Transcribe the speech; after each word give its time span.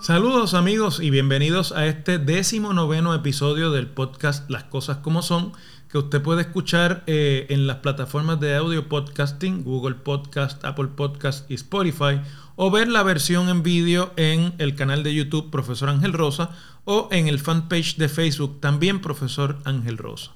Saludos 0.00 0.54
amigos 0.54 1.00
y 1.00 1.10
bienvenidos 1.10 1.72
a 1.72 1.86
este 1.86 2.18
décimo 2.18 2.72
noveno 2.72 3.12
episodio 3.12 3.72
del 3.72 3.88
podcast 3.88 4.48
Las 4.48 4.62
Cosas 4.62 4.98
Como 4.98 5.20
Son, 5.20 5.52
que 5.90 5.98
usted 5.98 6.22
puede 6.22 6.42
escuchar 6.42 7.02
eh, 7.08 7.46
en 7.50 7.66
las 7.66 7.78
plataformas 7.78 8.38
de 8.38 8.54
audio 8.54 8.88
podcasting, 8.88 9.64
Google 9.64 9.96
Podcast, 9.96 10.64
Apple 10.64 10.90
Podcast 10.94 11.50
y 11.50 11.54
Spotify, 11.54 12.20
o 12.54 12.70
ver 12.70 12.86
la 12.86 13.02
versión 13.02 13.48
en 13.48 13.64
vídeo 13.64 14.12
en 14.16 14.54
el 14.58 14.76
canal 14.76 15.02
de 15.02 15.12
YouTube 15.12 15.50
Profesor 15.50 15.88
Ángel 15.88 16.12
Rosa 16.12 16.50
o 16.86 17.08
en 17.10 17.28
el 17.28 17.38
fanpage 17.38 17.96
de 17.96 18.08
Facebook 18.08 18.60
también 18.60 19.00
Profesor 19.00 19.58
Ángel 19.64 19.98
Rosa. 19.98 20.32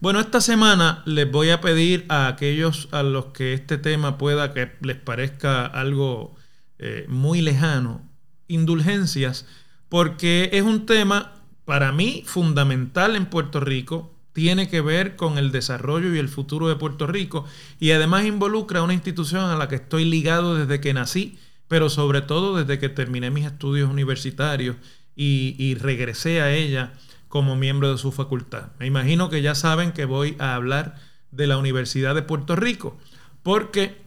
Bueno, 0.00 0.18
esta 0.18 0.40
semana 0.40 1.02
les 1.06 1.30
voy 1.30 1.50
a 1.50 1.60
pedir 1.60 2.04
a 2.08 2.26
aquellos 2.26 2.88
a 2.90 3.02
los 3.02 3.26
que 3.26 3.54
este 3.54 3.78
tema 3.78 4.18
pueda 4.18 4.52
que 4.52 4.72
les 4.80 4.96
parezca 4.96 5.64
algo 5.66 6.34
eh, 6.78 7.06
muy 7.08 7.42
lejano, 7.42 8.02
indulgencias, 8.48 9.46
porque 9.88 10.50
es 10.52 10.62
un 10.62 10.86
tema 10.86 11.34
para 11.64 11.92
mí 11.92 12.24
fundamental 12.26 13.14
en 13.14 13.26
Puerto 13.26 13.60
Rico, 13.60 14.12
tiene 14.32 14.68
que 14.68 14.80
ver 14.80 15.16
con 15.16 15.38
el 15.38 15.52
desarrollo 15.52 16.14
y 16.14 16.18
el 16.18 16.28
futuro 16.28 16.66
de 16.68 16.76
Puerto 16.76 17.06
Rico 17.06 17.44
y 17.78 17.92
además 17.92 18.24
involucra 18.24 18.82
una 18.82 18.94
institución 18.94 19.44
a 19.44 19.56
la 19.56 19.68
que 19.68 19.76
estoy 19.76 20.04
ligado 20.04 20.56
desde 20.56 20.80
que 20.80 20.92
nací, 20.92 21.38
pero 21.68 21.88
sobre 21.88 22.20
todo 22.20 22.56
desde 22.56 22.78
que 22.78 22.88
terminé 22.88 23.30
mis 23.30 23.46
estudios 23.46 23.88
universitarios 23.88 24.76
y, 25.16 25.74
regresé 25.76 26.40
a 26.40 26.52
ella 26.52 26.94
como 27.28 27.56
miembro 27.56 27.90
de 27.90 27.98
su 27.98 28.12
facultad. 28.12 28.68
Me 28.78 28.86
imagino 28.86 29.28
que 29.28 29.42
ya 29.42 29.54
saben 29.54 29.92
que 29.92 30.04
voy 30.04 30.36
a 30.38 30.54
hablar 30.54 30.96
de 31.30 31.46
la 31.46 31.58
Universidad 31.58 32.14
de 32.14 32.22
Puerto 32.22 32.56
Rico, 32.56 32.98
porque 33.42 34.02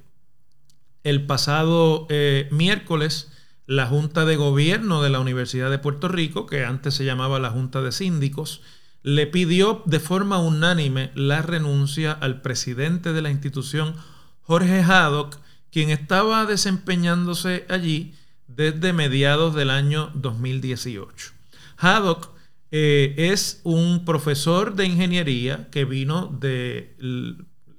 el 1.03 1.25
pasado 1.25 2.07
eh, 2.09 2.47
miércoles 2.51 3.31
la 3.67 3.85
Junta 3.85 4.23
de 4.23 4.37
Gobierno 4.37 5.01
de 5.01 5.09
la 5.09 5.19
Universidad 5.19 5.69
de 5.69 5.77
Puerto 5.77 6.07
Rico, 6.07 6.45
que 6.45 6.63
antes 6.63 6.93
se 6.93 7.03
llamaba 7.03 7.37
la 7.37 7.49
Junta 7.49 7.81
de 7.81 7.91
Síndicos, 7.91 8.61
le 9.03 9.27
pidió 9.27 9.83
de 9.85 9.99
forma 9.99 10.39
unánime 10.39 11.11
la 11.15 11.41
renuncia 11.41 12.13
al 12.13 12.41
presidente 12.41 13.11
de 13.11 13.21
la 13.21 13.29
institución, 13.29 13.95
Jorge 14.41 14.81
Haddock, 14.81 15.37
quien 15.69 15.89
estaba 15.89 16.45
desempeñándose 16.45 17.65
allí 17.69 18.15
desde 18.47 18.93
mediados 18.93 19.55
del 19.55 19.69
año 19.69 20.11
2018. 20.15 21.31
Haddock 21.77 22.29
eh, 22.71 23.13
es 23.17 23.61
un 23.63 24.05
profesor 24.05 24.75
de 24.75 24.85
ingeniería 24.85 25.69
que 25.71 25.85
vino 25.85 26.27
de 26.27 26.95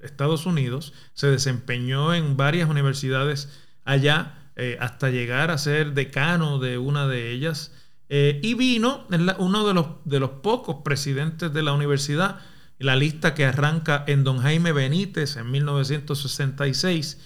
Estados 0.02 0.46
Unidos, 0.46 0.92
se 1.14 1.27
desempeñó 1.28 2.14
en 2.14 2.36
varias 2.36 2.69
universidades 2.69 3.48
allá 3.84 4.39
eh, 4.56 4.77
hasta 4.80 5.11
llegar 5.11 5.50
a 5.52 5.58
ser 5.58 5.94
decano 5.94 6.58
de 6.58 6.78
una 6.78 7.06
de 7.06 7.30
ellas. 7.30 7.72
Eh, 8.08 8.41
y 8.42 8.55
vino 8.55 9.06
uno 9.39 9.66
de 9.66 9.74
los, 9.74 9.86
de 10.05 10.19
los 10.19 10.30
pocos 10.42 10.78
presidentes 10.84 11.52
de 11.52 11.62
la 11.62 11.72
universidad, 11.72 12.41
la 12.78 12.96
lista 12.96 13.34
que 13.34 13.44
arranca 13.44 14.05
en 14.06 14.24
don 14.24 14.39
Jaime 14.39 14.72
Benítez 14.72 15.36
en 15.36 15.50
1966, 15.50 17.19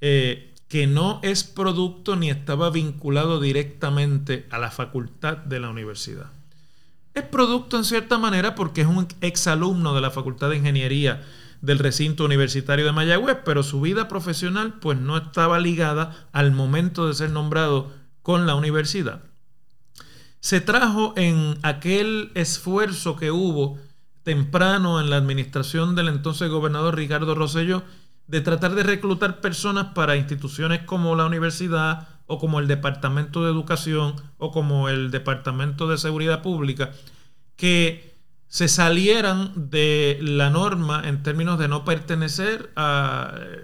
eh, 0.00 0.54
que 0.68 0.86
no 0.86 1.18
es 1.22 1.44
producto 1.44 2.14
ni 2.14 2.30
estaba 2.30 2.70
vinculado 2.70 3.40
directamente 3.40 4.46
a 4.50 4.58
la 4.58 4.70
facultad 4.70 5.38
de 5.38 5.60
la 5.60 5.70
universidad. 5.70 6.30
Es 7.14 7.24
producto 7.24 7.78
en 7.78 7.84
cierta 7.84 8.18
manera 8.18 8.54
porque 8.54 8.82
es 8.82 8.86
un 8.86 9.08
exalumno 9.22 9.94
de 9.94 10.00
la 10.00 10.10
Facultad 10.10 10.50
de 10.50 10.58
Ingeniería 10.58 11.24
del 11.62 11.80
recinto 11.80 12.24
universitario 12.24 12.84
de 12.84 12.92
Mayagüez, 12.92 13.38
pero 13.44 13.64
su 13.64 13.80
vida 13.80 14.06
profesional 14.06 14.74
pues 14.74 14.98
no 14.98 15.16
estaba 15.16 15.58
ligada 15.58 16.28
al 16.32 16.52
momento 16.52 17.08
de 17.08 17.14
ser 17.14 17.30
nombrado 17.30 17.90
con 18.22 18.46
la 18.46 18.54
universidad. 18.54 19.22
Se 20.40 20.60
trajo 20.60 21.14
en 21.16 21.58
aquel 21.62 22.30
esfuerzo 22.34 23.16
que 23.16 23.32
hubo 23.32 23.78
temprano 24.22 25.00
en 25.00 25.10
la 25.10 25.16
administración 25.16 25.96
del 25.96 26.08
entonces 26.08 26.48
gobernador 26.50 26.94
Ricardo 26.94 27.34
Rosselló 27.34 27.82
de 28.28 28.40
tratar 28.42 28.74
de 28.74 28.82
reclutar 28.82 29.40
personas 29.40 29.88
para 29.94 30.16
instituciones 30.16 30.82
como 30.84 31.16
la 31.16 31.26
universidad 31.26 32.08
o 32.26 32.38
como 32.38 32.60
el 32.60 32.68
Departamento 32.68 33.42
de 33.42 33.50
Educación 33.50 34.14
o 34.36 34.52
como 34.52 34.88
el 34.90 35.10
Departamento 35.10 35.88
de 35.88 35.96
Seguridad 35.96 36.42
Pública, 36.42 36.92
que 37.56 38.14
se 38.46 38.68
salieran 38.68 39.70
de 39.70 40.18
la 40.20 40.50
norma 40.50 41.02
en 41.06 41.22
términos 41.22 41.58
de 41.58 41.68
no 41.68 41.84
pertenecer 41.84 42.70
a 42.76 43.32
eh, 43.34 43.62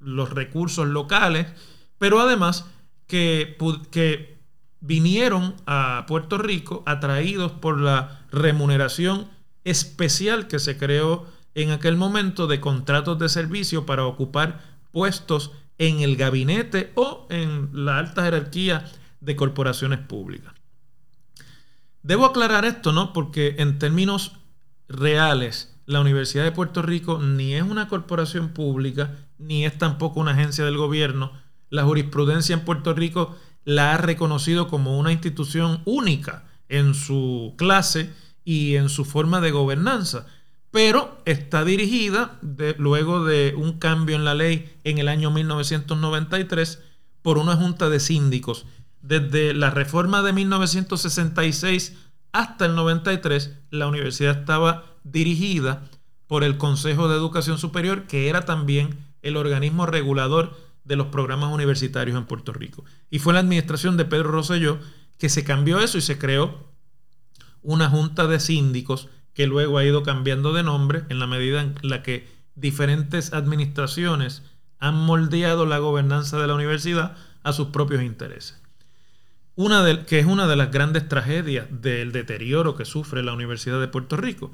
los 0.00 0.30
recursos 0.30 0.86
locales, 0.86 1.46
pero 1.98 2.20
además 2.20 2.66
que, 3.06 3.56
que 3.90 4.38
vinieron 4.80 5.54
a 5.66 6.04
Puerto 6.06 6.36
Rico 6.36 6.82
atraídos 6.86 7.52
por 7.52 7.80
la 7.80 8.20
remuneración 8.30 9.28
especial 9.64 10.46
que 10.46 10.58
se 10.58 10.76
creó 10.76 11.26
en 11.62 11.72
aquel 11.72 11.96
momento 11.96 12.46
de 12.46 12.60
contratos 12.60 13.18
de 13.18 13.28
servicio 13.28 13.84
para 13.84 14.06
ocupar 14.06 14.60
puestos 14.92 15.50
en 15.78 16.00
el 16.00 16.16
gabinete 16.16 16.92
o 16.94 17.26
en 17.30 17.70
la 17.72 17.98
alta 17.98 18.24
jerarquía 18.24 18.84
de 19.20 19.34
corporaciones 19.34 19.98
públicas. 19.98 20.52
Debo 22.02 22.26
aclarar 22.26 22.64
esto, 22.64 22.92
¿no? 22.92 23.12
Porque 23.12 23.56
en 23.58 23.78
términos 23.80 24.36
reales, 24.88 25.76
la 25.84 26.00
Universidad 26.00 26.44
de 26.44 26.52
Puerto 26.52 26.80
Rico 26.80 27.18
ni 27.18 27.54
es 27.54 27.62
una 27.62 27.88
corporación 27.88 28.50
pública, 28.50 29.16
ni 29.38 29.66
es 29.66 29.76
tampoco 29.78 30.20
una 30.20 30.32
agencia 30.32 30.64
del 30.64 30.76
gobierno. 30.76 31.32
La 31.70 31.82
jurisprudencia 31.82 32.54
en 32.54 32.64
Puerto 32.64 32.94
Rico 32.94 33.36
la 33.64 33.94
ha 33.94 33.96
reconocido 33.96 34.68
como 34.68 34.96
una 34.96 35.12
institución 35.12 35.82
única 35.84 36.44
en 36.68 36.94
su 36.94 37.54
clase 37.58 38.12
y 38.44 38.76
en 38.76 38.88
su 38.88 39.04
forma 39.04 39.40
de 39.40 39.50
gobernanza, 39.50 40.26
pero 40.70 41.18
está 41.24 41.64
dirigida 41.64 42.38
luego 42.78 43.24
de 43.24 43.54
un 43.56 43.78
cambio 43.78 44.16
en 44.16 44.24
la 44.24 44.34
ley 44.34 44.70
en 44.84 44.98
el 44.98 45.08
año 45.08 45.30
1993 45.30 46.80
por 47.22 47.38
una 47.38 47.56
junta 47.56 47.88
de 47.88 48.00
síndicos 48.00 48.66
desde 49.08 49.54
la 49.54 49.70
reforma 49.70 50.22
de 50.22 50.32
1966 50.32 51.96
hasta 52.32 52.66
el 52.66 52.74
93, 52.74 53.56
la 53.70 53.88
universidad 53.88 54.40
estaba 54.40 54.84
dirigida 55.02 55.88
por 56.26 56.44
el 56.44 56.58
Consejo 56.58 57.08
de 57.08 57.16
Educación 57.16 57.58
Superior, 57.58 58.06
que 58.06 58.28
era 58.28 58.44
también 58.44 58.98
el 59.22 59.36
organismo 59.36 59.86
regulador 59.86 60.56
de 60.84 60.96
los 60.96 61.06
programas 61.06 61.52
universitarios 61.52 62.18
en 62.18 62.26
Puerto 62.26 62.52
Rico. 62.52 62.84
Y 63.10 63.18
fue 63.18 63.32
la 63.32 63.40
administración 63.40 63.96
de 63.96 64.04
Pedro 64.04 64.30
Rosselló 64.30 64.78
que 65.16 65.28
se 65.28 65.42
cambió 65.42 65.80
eso 65.80 65.98
y 65.98 66.02
se 66.02 66.18
creó 66.18 66.68
una 67.62 67.88
junta 67.88 68.26
de 68.26 68.40
síndicos 68.40 69.08
que 69.38 69.46
luego 69.46 69.78
ha 69.78 69.84
ido 69.84 70.02
cambiando 70.02 70.52
de 70.52 70.64
nombre 70.64 71.04
en 71.10 71.20
la 71.20 71.28
medida 71.28 71.62
en 71.62 71.76
la 71.82 72.02
que 72.02 72.26
diferentes 72.56 73.32
administraciones 73.32 74.42
han 74.80 74.96
moldeado 74.96 75.64
la 75.64 75.78
gobernanza 75.78 76.40
de 76.40 76.48
la 76.48 76.54
universidad 76.54 77.16
a 77.44 77.52
sus 77.52 77.68
propios 77.68 78.02
intereses 78.02 78.60
una 79.54 79.82
de, 79.82 80.04
que 80.06 80.18
es 80.18 80.26
una 80.26 80.48
de 80.48 80.54
las 80.54 80.70
grandes 80.70 81.08
tragedias 81.08 81.66
del 81.68 82.12
deterioro 82.12 82.76
que 82.76 82.84
sufre 82.84 83.24
la 83.24 83.32
Universidad 83.32 83.80
de 83.80 83.88
Puerto 83.88 84.16
Rico. 84.16 84.52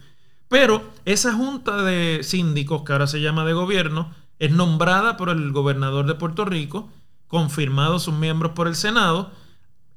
Pero 0.49 0.83
esa 1.05 1.35
junta 1.35 1.83
de 1.83 2.21
síndicos, 2.23 2.85
que 2.85 2.93
ahora 2.93 3.07
se 3.07 3.21
llama 3.21 3.45
de 3.45 3.53
gobierno, 3.53 4.15
es 4.39 4.51
nombrada 4.51 5.19
por 5.19 5.29
el 5.29 5.53
gobernador 5.53 6.07
de 6.07 6.15
Puerto 6.15 6.47
Rico, 6.47 6.89
confirmados 7.29 8.05
sus 8.05 8.15
miembros 8.15 8.53
por 8.53 8.67
el 8.67 8.75
Senado, 8.75 9.31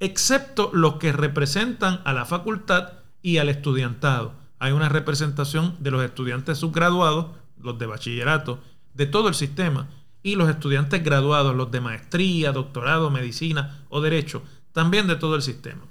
excepto 0.01 0.71
los 0.73 0.95
que 0.95 1.13
representan 1.13 2.01
a 2.03 2.11
la 2.11 2.25
facultad 2.25 2.91
y 3.21 3.37
al 3.37 3.47
estudiantado. 3.47 4.46
Hay 4.59 4.71
una 4.71 4.89
representación 4.89 5.75
de 5.79 5.91
los 5.91 6.03
estudiantes 6.03 6.57
subgraduados, 6.57 7.27
los 7.59 7.77
de 7.77 7.85
bachillerato, 7.85 8.59
de 8.93 9.05
todo 9.05 9.27
el 9.27 9.35
sistema, 9.35 9.87
y 10.23 10.35
los 10.35 10.49
estudiantes 10.49 11.03
graduados, 11.03 11.55
los 11.55 11.71
de 11.71 11.81
maestría, 11.81 12.51
doctorado, 12.51 13.09
medicina 13.09 13.85
o 13.89 14.01
derecho 14.01 14.43
también 14.77 15.07
de 15.07 15.15
todo 15.15 15.35
el 15.35 15.41
sistema. 15.41 15.81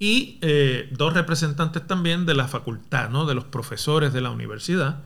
Y 0.00 0.38
eh, 0.42 0.88
dos 0.90 1.14
representantes 1.14 1.86
también 1.86 2.26
de 2.26 2.34
la 2.34 2.48
facultad, 2.48 3.10
¿no? 3.10 3.26
de 3.26 3.34
los 3.34 3.44
profesores 3.44 4.12
de 4.12 4.20
la 4.20 4.30
universidad. 4.30 5.04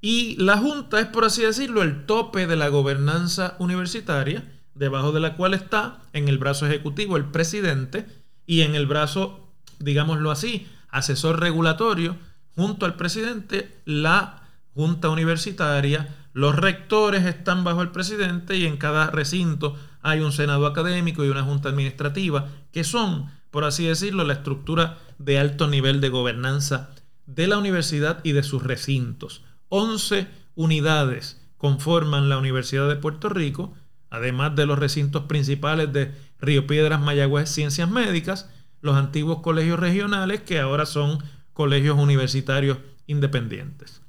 Y 0.00 0.34
la 0.36 0.58
Junta 0.58 0.98
es, 0.98 1.06
por 1.06 1.24
así 1.24 1.42
decirlo, 1.42 1.82
el 1.82 2.06
tope 2.06 2.48
de 2.48 2.56
la 2.56 2.70
gobernanza 2.70 3.54
universitaria, 3.60 4.50
debajo 4.74 5.12
de 5.12 5.20
la 5.20 5.36
cual 5.36 5.54
está 5.54 6.00
en 6.12 6.26
el 6.26 6.38
brazo 6.38 6.66
ejecutivo 6.66 7.16
el 7.16 7.26
presidente 7.26 8.04
y 8.46 8.62
en 8.62 8.74
el 8.74 8.86
brazo, 8.86 9.48
digámoslo 9.78 10.32
así, 10.32 10.66
asesor 10.94 11.40
regulatorio, 11.40 12.16
junto 12.54 12.86
al 12.86 12.96
presidente, 12.96 13.80
la 13.84 14.42
Junta 14.74 15.08
Universitaria, 15.08 16.14
los 16.32 16.56
rectores 16.56 17.24
están 17.24 17.62
bajo 17.62 17.82
el 17.82 17.90
presidente 17.90 18.56
y 18.56 18.66
en 18.66 18.76
cada 18.76 19.10
recinto 19.10 19.76
hay 20.02 20.20
un 20.20 20.32
senado 20.32 20.66
académico 20.66 21.24
y 21.24 21.28
una 21.28 21.44
junta 21.44 21.68
administrativa 21.68 22.48
que 22.72 22.82
son 22.82 23.30
por 23.54 23.62
así 23.62 23.86
decirlo, 23.86 24.24
la 24.24 24.32
estructura 24.32 24.98
de 25.18 25.38
alto 25.38 25.68
nivel 25.68 26.00
de 26.00 26.08
gobernanza 26.08 26.90
de 27.26 27.46
la 27.46 27.56
universidad 27.56 28.18
y 28.24 28.32
de 28.32 28.42
sus 28.42 28.64
recintos. 28.64 29.44
11 29.68 30.26
unidades 30.56 31.40
conforman 31.56 32.28
la 32.28 32.36
Universidad 32.36 32.88
de 32.88 32.96
Puerto 32.96 33.28
Rico, 33.28 33.72
además 34.10 34.56
de 34.56 34.66
los 34.66 34.76
recintos 34.76 35.26
principales 35.26 35.92
de 35.92 36.12
Río 36.40 36.66
Piedras, 36.66 37.00
Mayagüez, 37.00 37.48
Ciencias 37.48 37.88
Médicas, 37.88 38.50
los 38.84 38.96
antiguos 38.96 39.38
colegios 39.38 39.80
regionales 39.80 40.42
que 40.42 40.60
ahora 40.60 40.84
son 40.84 41.24
colegios 41.54 41.98
universitarios 41.98 42.76
independientes. 43.06 44.02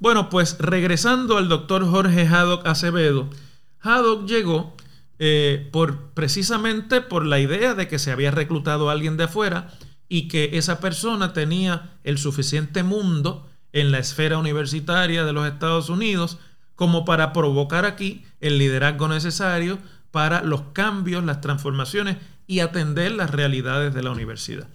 Bueno, 0.00 0.30
pues 0.30 0.56
regresando 0.58 1.36
al 1.36 1.48
doctor 1.48 1.88
Jorge 1.88 2.26
Haddock 2.26 2.66
Acevedo, 2.66 3.30
Haddock 3.78 4.26
llegó 4.26 4.74
eh, 5.20 5.68
por, 5.70 6.10
precisamente 6.10 7.00
por 7.00 7.24
la 7.24 7.38
idea 7.38 7.74
de 7.74 7.86
que 7.86 8.00
se 8.00 8.10
había 8.10 8.32
reclutado 8.32 8.88
a 8.88 8.92
alguien 8.92 9.16
de 9.16 9.24
afuera 9.24 9.72
y 10.08 10.26
que 10.26 10.50
esa 10.54 10.80
persona 10.80 11.32
tenía 11.32 11.96
el 12.02 12.18
suficiente 12.18 12.82
mundo 12.82 13.48
en 13.72 13.92
la 13.92 14.00
esfera 14.00 14.38
universitaria 14.38 15.24
de 15.24 15.32
los 15.32 15.46
Estados 15.46 15.88
Unidos 15.88 16.38
como 16.74 17.04
para 17.04 17.32
provocar 17.32 17.84
aquí 17.84 18.24
el 18.40 18.58
liderazgo 18.58 19.06
necesario 19.06 19.78
para 20.10 20.42
los 20.42 20.62
cambios, 20.72 21.22
las 21.22 21.40
transformaciones 21.40 22.16
y 22.46 22.60
atender 22.60 23.12
las 23.12 23.30
realidades 23.30 23.94
de 23.94 24.02
la 24.02 24.10
universidad. 24.10 24.68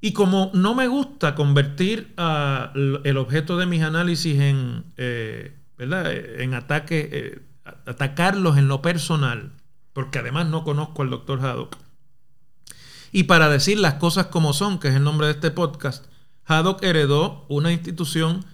Y 0.00 0.12
como 0.12 0.50
no 0.54 0.74
me 0.74 0.88
gusta 0.88 1.34
convertir 1.34 2.14
el 2.16 3.16
objeto 3.16 3.56
de 3.56 3.66
mis 3.66 3.82
análisis 3.82 4.38
en, 4.40 4.84
eh, 4.96 5.56
en 5.78 6.54
ataque, 6.54 7.08
eh, 7.12 7.42
atacarlos 7.86 8.56
en 8.58 8.68
lo 8.68 8.82
personal, 8.82 9.52
porque 9.92 10.18
además 10.18 10.46
no 10.46 10.64
conozco 10.64 11.02
al 11.02 11.10
doctor 11.10 11.40
Haddock, 11.40 11.76
y 13.12 13.24
para 13.24 13.48
decir 13.48 13.78
las 13.78 13.94
cosas 13.94 14.26
como 14.26 14.52
son, 14.52 14.78
que 14.78 14.88
es 14.88 14.94
el 14.94 15.04
nombre 15.04 15.26
de 15.26 15.32
este 15.32 15.50
podcast, 15.50 16.04
Haddock 16.44 16.82
heredó 16.82 17.46
una 17.48 17.72
institución 17.72 18.44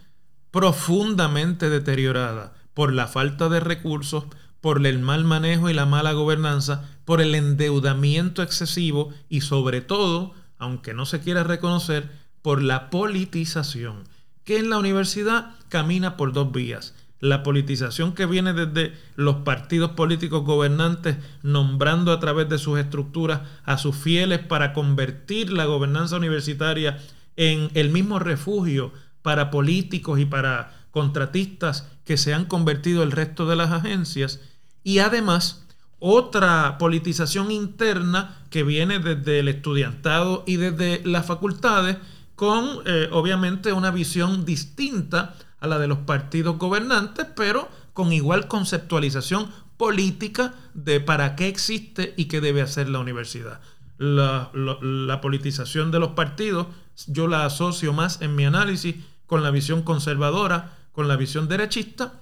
profundamente 0.51 1.69
deteriorada 1.69 2.55
por 2.75 2.93
la 2.93 3.07
falta 3.07 3.49
de 3.49 3.61
recursos, 3.61 4.25
por 4.63 4.87
el 4.87 5.01
mal 5.01 5.25
manejo 5.25 5.69
y 5.69 5.75
la 5.75 5.85
mala 5.85 6.13
gobernanza, 6.13 6.89
por 7.05 7.21
el 7.21 7.35
endeudamiento 7.35 8.43
excesivo 8.43 9.13
y 9.29 9.43
sobre 9.43 9.83
todo, 9.83 10.35
aunque 10.57 10.95
no 10.95 11.05
se 11.05 11.21
quiera 11.21 11.43
reconocer, 11.43 12.09
por 12.43 12.63
la 12.63 12.89
politización, 12.89 14.05
que 14.45 14.59
en 14.59 14.71
la 14.71 14.79
universidad 14.79 15.57
camina 15.69 16.17
por 16.17 16.33
dos 16.33 16.53
vías. 16.53 16.95
La 17.19 17.43
politización 17.43 18.15
que 18.15 18.27
viene 18.27 18.53
desde 18.53 18.97
los 19.17 19.37
partidos 19.37 19.93
políticos 19.93 20.45
gobernantes 20.45 21.17
nombrando 21.43 22.13
a 22.13 22.21
través 22.21 22.49
de 22.49 22.59
sus 22.59 22.79
estructuras 22.79 23.43
a 23.65 23.79
sus 23.79 23.97
fieles 23.97 24.41
para 24.41 24.73
convertir 24.73 25.53
la 25.53 25.65
gobernanza 25.65 26.17
universitaria 26.17 26.99
en 27.37 27.71
el 27.75 27.91
mismo 27.91 28.19
refugio 28.19 28.93
para 29.23 29.51
políticos 29.51 30.19
y 30.21 30.25
para 30.25 30.73
contratistas 30.91 31.89
que 32.05 32.17
se 32.17 32.35
han 32.35 32.45
convertido 32.45 33.03
el 33.03 33.13
resto 33.13 33.47
de 33.47 33.57
las 33.57 33.71
agencias 33.71 34.41
y 34.85 34.99
además 34.99 35.65
otra 35.99 36.79
politización 36.79 37.51
interna 37.51 38.43
que 38.51 38.65
viene 38.65 38.99
desde 38.99 39.39
el 39.39 39.49
estudiantado 39.49 40.43
y 40.47 40.57
desde 40.57 41.01
las 41.05 41.27
facultades 41.27 41.97
con 42.35 42.81
eh, 42.87 43.09
obviamente 43.13 43.73
una 43.73 43.93
visión 43.93 44.45
distinta 44.45 45.37
a 45.61 45.69
la 45.69 45.79
de 45.79 45.87
los 45.87 45.99
partidos 45.99 46.59
gobernantes, 46.59 47.27
pero 47.37 47.69
con 47.93 48.13
igual 48.13 48.49
conceptualización 48.49 49.49
política 49.77 50.55
de 50.75 50.99
para 50.99 51.37
qué 51.37 51.47
existe 51.47 52.15
y 52.17 52.25
qué 52.25 52.41
debe 52.41 52.63
hacer 52.63 52.89
la 52.89 52.99
universidad. 52.99 53.61
La, 53.99 54.51
la 54.53 55.21
politización 55.21 55.93
de 55.93 56.01
los 56.01 56.11
partidos 56.11 56.67
yo 57.07 57.29
la 57.29 57.45
asocio 57.45 57.93
más 57.93 58.21
en 58.23 58.35
mi 58.35 58.45
análisis 58.45 58.97
con 59.27 59.43
la 59.43 59.51
visión 59.51 59.83
conservadora, 59.83 60.77
con 60.91 61.09
la 61.09 61.17
visión 61.17 61.49
derechista, 61.49 62.21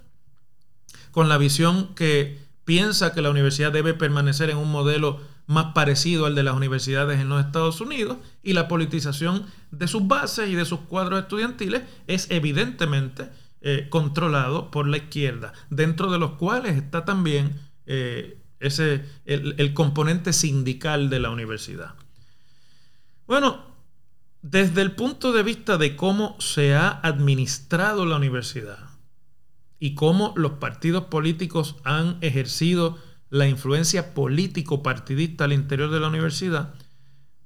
con 1.13 1.29
la 1.29 1.39
visión 1.39 1.95
que 1.95 2.50
piensa 2.70 3.12
que 3.12 3.20
la 3.20 3.31
universidad 3.31 3.72
debe 3.72 3.94
permanecer 3.94 4.49
en 4.49 4.56
un 4.56 4.70
modelo 4.70 5.19
más 5.49 5.72
parecido 5.75 6.25
al 6.25 6.37
de 6.37 6.44
las 6.44 6.55
universidades 6.55 7.19
en 7.19 7.28
los 7.28 7.44
Estados 7.44 7.81
Unidos 7.81 8.19
y 8.44 8.52
la 8.52 8.69
politización 8.69 9.44
de 9.72 9.88
sus 9.88 10.06
bases 10.06 10.49
y 10.49 10.55
de 10.55 10.64
sus 10.64 10.78
cuadros 10.78 11.19
estudiantiles 11.19 11.82
es 12.06 12.31
evidentemente 12.31 13.28
eh, 13.61 13.88
controlado 13.90 14.70
por 14.70 14.87
la 14.87 14.99
izquierda, 14.99 15.52
dentro 15.69 16.12
de 16.12 16.20
los 16.20 16.34
cuales 16.34 16.76
está 16.76 17.05
también 17.05 17.58
eh, 17.87 18.38
ese, 18.61 19.05
el 19.25 19.75
componente 19.75 20.32
sindical 20.32 21.11
de 21.11 21.19
la 21.19 21.31
universidad. 21.31 21.96
Bueno, 23.26 23.64
desde 24.43 24.82
el 24.82 24.93
punto 24.93 25.32
de 25.32 25.43
vista 25.43 25.76
de 25.76 25.96
cómo 25.96 26.37
se 26.38 26.76
ha 26.76 27.00
administrado 27.02 28.06
la 28.06 28.14
universidad 28.14 28.90
y 29.81 29.94
cómo 29.94 30.35
los 30.37 30.53
partidos 30.53 31.05
políticos 31.05 31.77
han 31.85 32.19
ejercido 32.21 32.99
la 33.31 33.49
influencia 33.49 34.12
político-partidista 34.12 35.44
al 35.44 35.53
interior 35.53 35.91
de 35.91 36.00
la 36.00 36.09
universidad, 36.09 36.75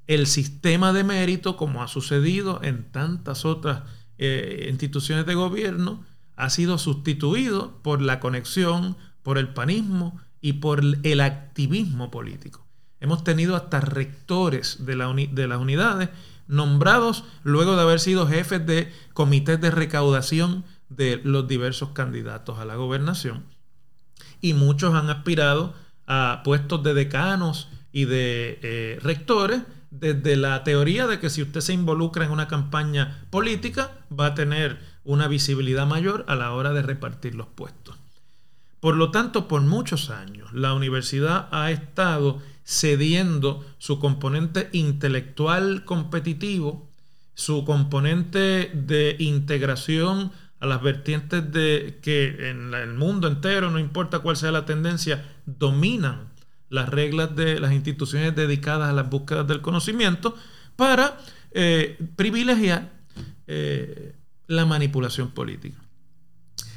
el 0.06 0.26
sistema 0.26 0.92
de 0.92 1.04
mérito, 1.04 1.56
como 1.56 1.82
ha 1.82 1.88
sucedido 1.88 2.60
en 2.62 2.90
tantas 2.90 3.44
otras 3.44 3.84
eh, 4.18 4.66
instituciones 4.68 5.26
de 5.26 5.34
gobierno, 5.34 6.04
ha 6.36 6.50
sido 6.50 6.76
sustituido 6.78 7.80
por 7.82 8.02
la 8.02 8.20
conexión, 8.20 8.96
por 9.22 9.38
el 9.38 9.48
panismo 9.48 10.20
y 10.40 10.54
por 10.54 10.82
el 11.02 11.20
activismo 11.20 12.10
político. 12.10 12.66
Hemos 13.00 13.22
tenido 13.22 13.54
hasta 13.54 13.80
rectores 13.80 14.84
de, 14.84 15.28
de 15.32 15.48
las 15.48 15.58
unidades 15.58 16.10
nombrados 16.46 17.24
luego 17.42 17.76
de 17.76 17.82
haber 17.82 18.00
sido 18.00 18.26
jefes 18.26 18.66
de 18.66 18.92
comités 19.12 19.60
de 19.60 19.70
recaudación 19.70 20.64
de 20.96 21.20
los 21.24 21.48
diversos 21.48 21.90
candidatos 21.90 22.58
a 22.58 22.64
la 22.64 22.76
gobernación. 22.76 23.44
Y 24.40 24.54
muchos 24.54 24.94
han 24.94 25.10
aspirado 25.10 25.74
a 26.06 26.42
puestos 26.44 26.82
de 26.82 26.94
decanos 26.94 27.68
y 27.92 28.04
de 28.04 28.58
eh, 28.62 28.98
rectores 29.02 29.62
desde 29.90 30.36
la 30.36 30.64
teoría 30.64 31.06
de 31.06 31.20
que 31.20 31.30
si 31.30 31.40
usted 31.40 31.60
se 31.60 31.72
involucra 31.72 32.24
en 32.24 32.32
una 32.32 32.48
campaña 32.48 33.24
política 33.30 33.92
va 34.10 34.26
a 34.26 34.34
tener 34.34 34.78
una 35.04 35.28
visibilidad 35.28 35.86
mayor 35.86 36.24
a 36.26 36.34
la 36.34 36.52
hora 36.52 36.72
de 36.72 36.82
repartir 36.82 37.34
los 37.34 37.46
puestos. 37.46 37.96
Por 38.80 38.96
lo 38.96 39.10
tanto, 39.10 39.48
por 39.48 39.62
muchos 39.62 40.10
años 40.10 40.52
la 40.52 40.74
universidad 40.74 41.48
ha 41.52 41.70
estado 41.70 42.42
cediendo 42.64 43.64
su 43.78 43.98
componente 43.98 44.68
intelectual 44.72 45.84
competitivo, 45.84 46.90
su 47.34 47.64
componente 47.64 48.70
de 48.74 49.16
integración 49.18 50.32
a 50.64 50.66
las 50.66 50.80
vertientes 50.80 51.52
de 51.52 51.98
que 52.00 52.48
en 52.48 52.72
el 52.72 52.94
mundo 52.94 53.28
entero, 53.28 53.70
no 53.70 53.78
importa 53.78 54.20
cuál 54.20 54.38
sea 54.38 54.50
la 54.50 54.64
tendencia, 54.64 55.22
dominan 55.44 56.32
las 56.70 56.88
reglas 56.88 57.36
de 57.36 57.60
las 57.60 57.72
instituciones 57.72 58.34
dedicadas 58.34 58.88
a 58.88 58.94
las 58.94 59.10
búsquedas 59.10 59.46
del 59.46 59.60
conocimiento 59.60 60.34
para 60.74 61.18
eh, 61.50 61.98
privilegiar 62.16 62.90
eh, 63.46 64.16
la 64.46 64.64
manipulación 64.64 65.32
política. 65.32 65.76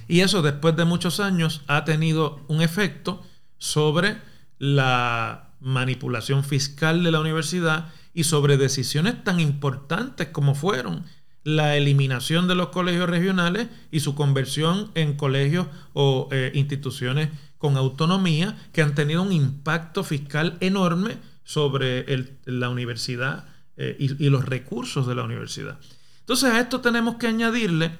Y 0.09 0.19
eso 0.19 0.41
después 0.41 0.75
de 0.75 0.83
muchos 0.83 1.21
años 1.21 1.61
ha 1.67 1.85
tenido 1.85 2.43
un 2.49 2.61
efecto 2.61 3.23
sobre 3.57 4.17
la 4.59 5.51
manipulación 5.61 6.43
fiscal 6.43 7.05
de 7.05 7.11
la 7.11 7.21
universidad 7.21 7.93
y 8.13 8.25
sobre 8.25 8.57
decisiones 8.57 9.23
tan 9.23 9.39
importantes 9.39 10.27
como 10.27 10.55
fueron 10.55 11.05
la 11.47 11.77
eliminación 11.77 12.49
de 12.49 12.55
los 12.55 12.67
colegios 12.69 13.09
regionales 13.09 13.69
y 13.89 14.01
su 14.01 14.15
conversión 14.15 14.91
en 14.95 15.15
colegios 15.15 15.67
o 15.93 16.27
eh, 16.33 16.51
instituciones 16.53 17.29
con 17.57 17.77
autonomía 17.77 18.57
que 18.73 18.81
han 18.81 18.93
tenido 18.95 19.21
un 19.21 19.31
impacto 19.31 20.03
fiscal 20.03 20.57
enorme 20.59 21.19
sobre 21.45 22.35
la 22.43 22.67
universidad 22.67 23.45
eh, 23.77 23.95
y, 23.97 24.25
y 24.25 24.29
los 24.29 24.43
recursos 24.43 25.07
de 25.07 25.15
la 25.15 25.23
universidad. 25.23 25.79
Entonces 26.19 26.51
a 26.51 26.59
esto 26.59 26.81
tenemos 26.81 27.15
que 27.15 27.27
añadirle 27.27 27.97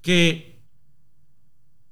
que 0.00 0.62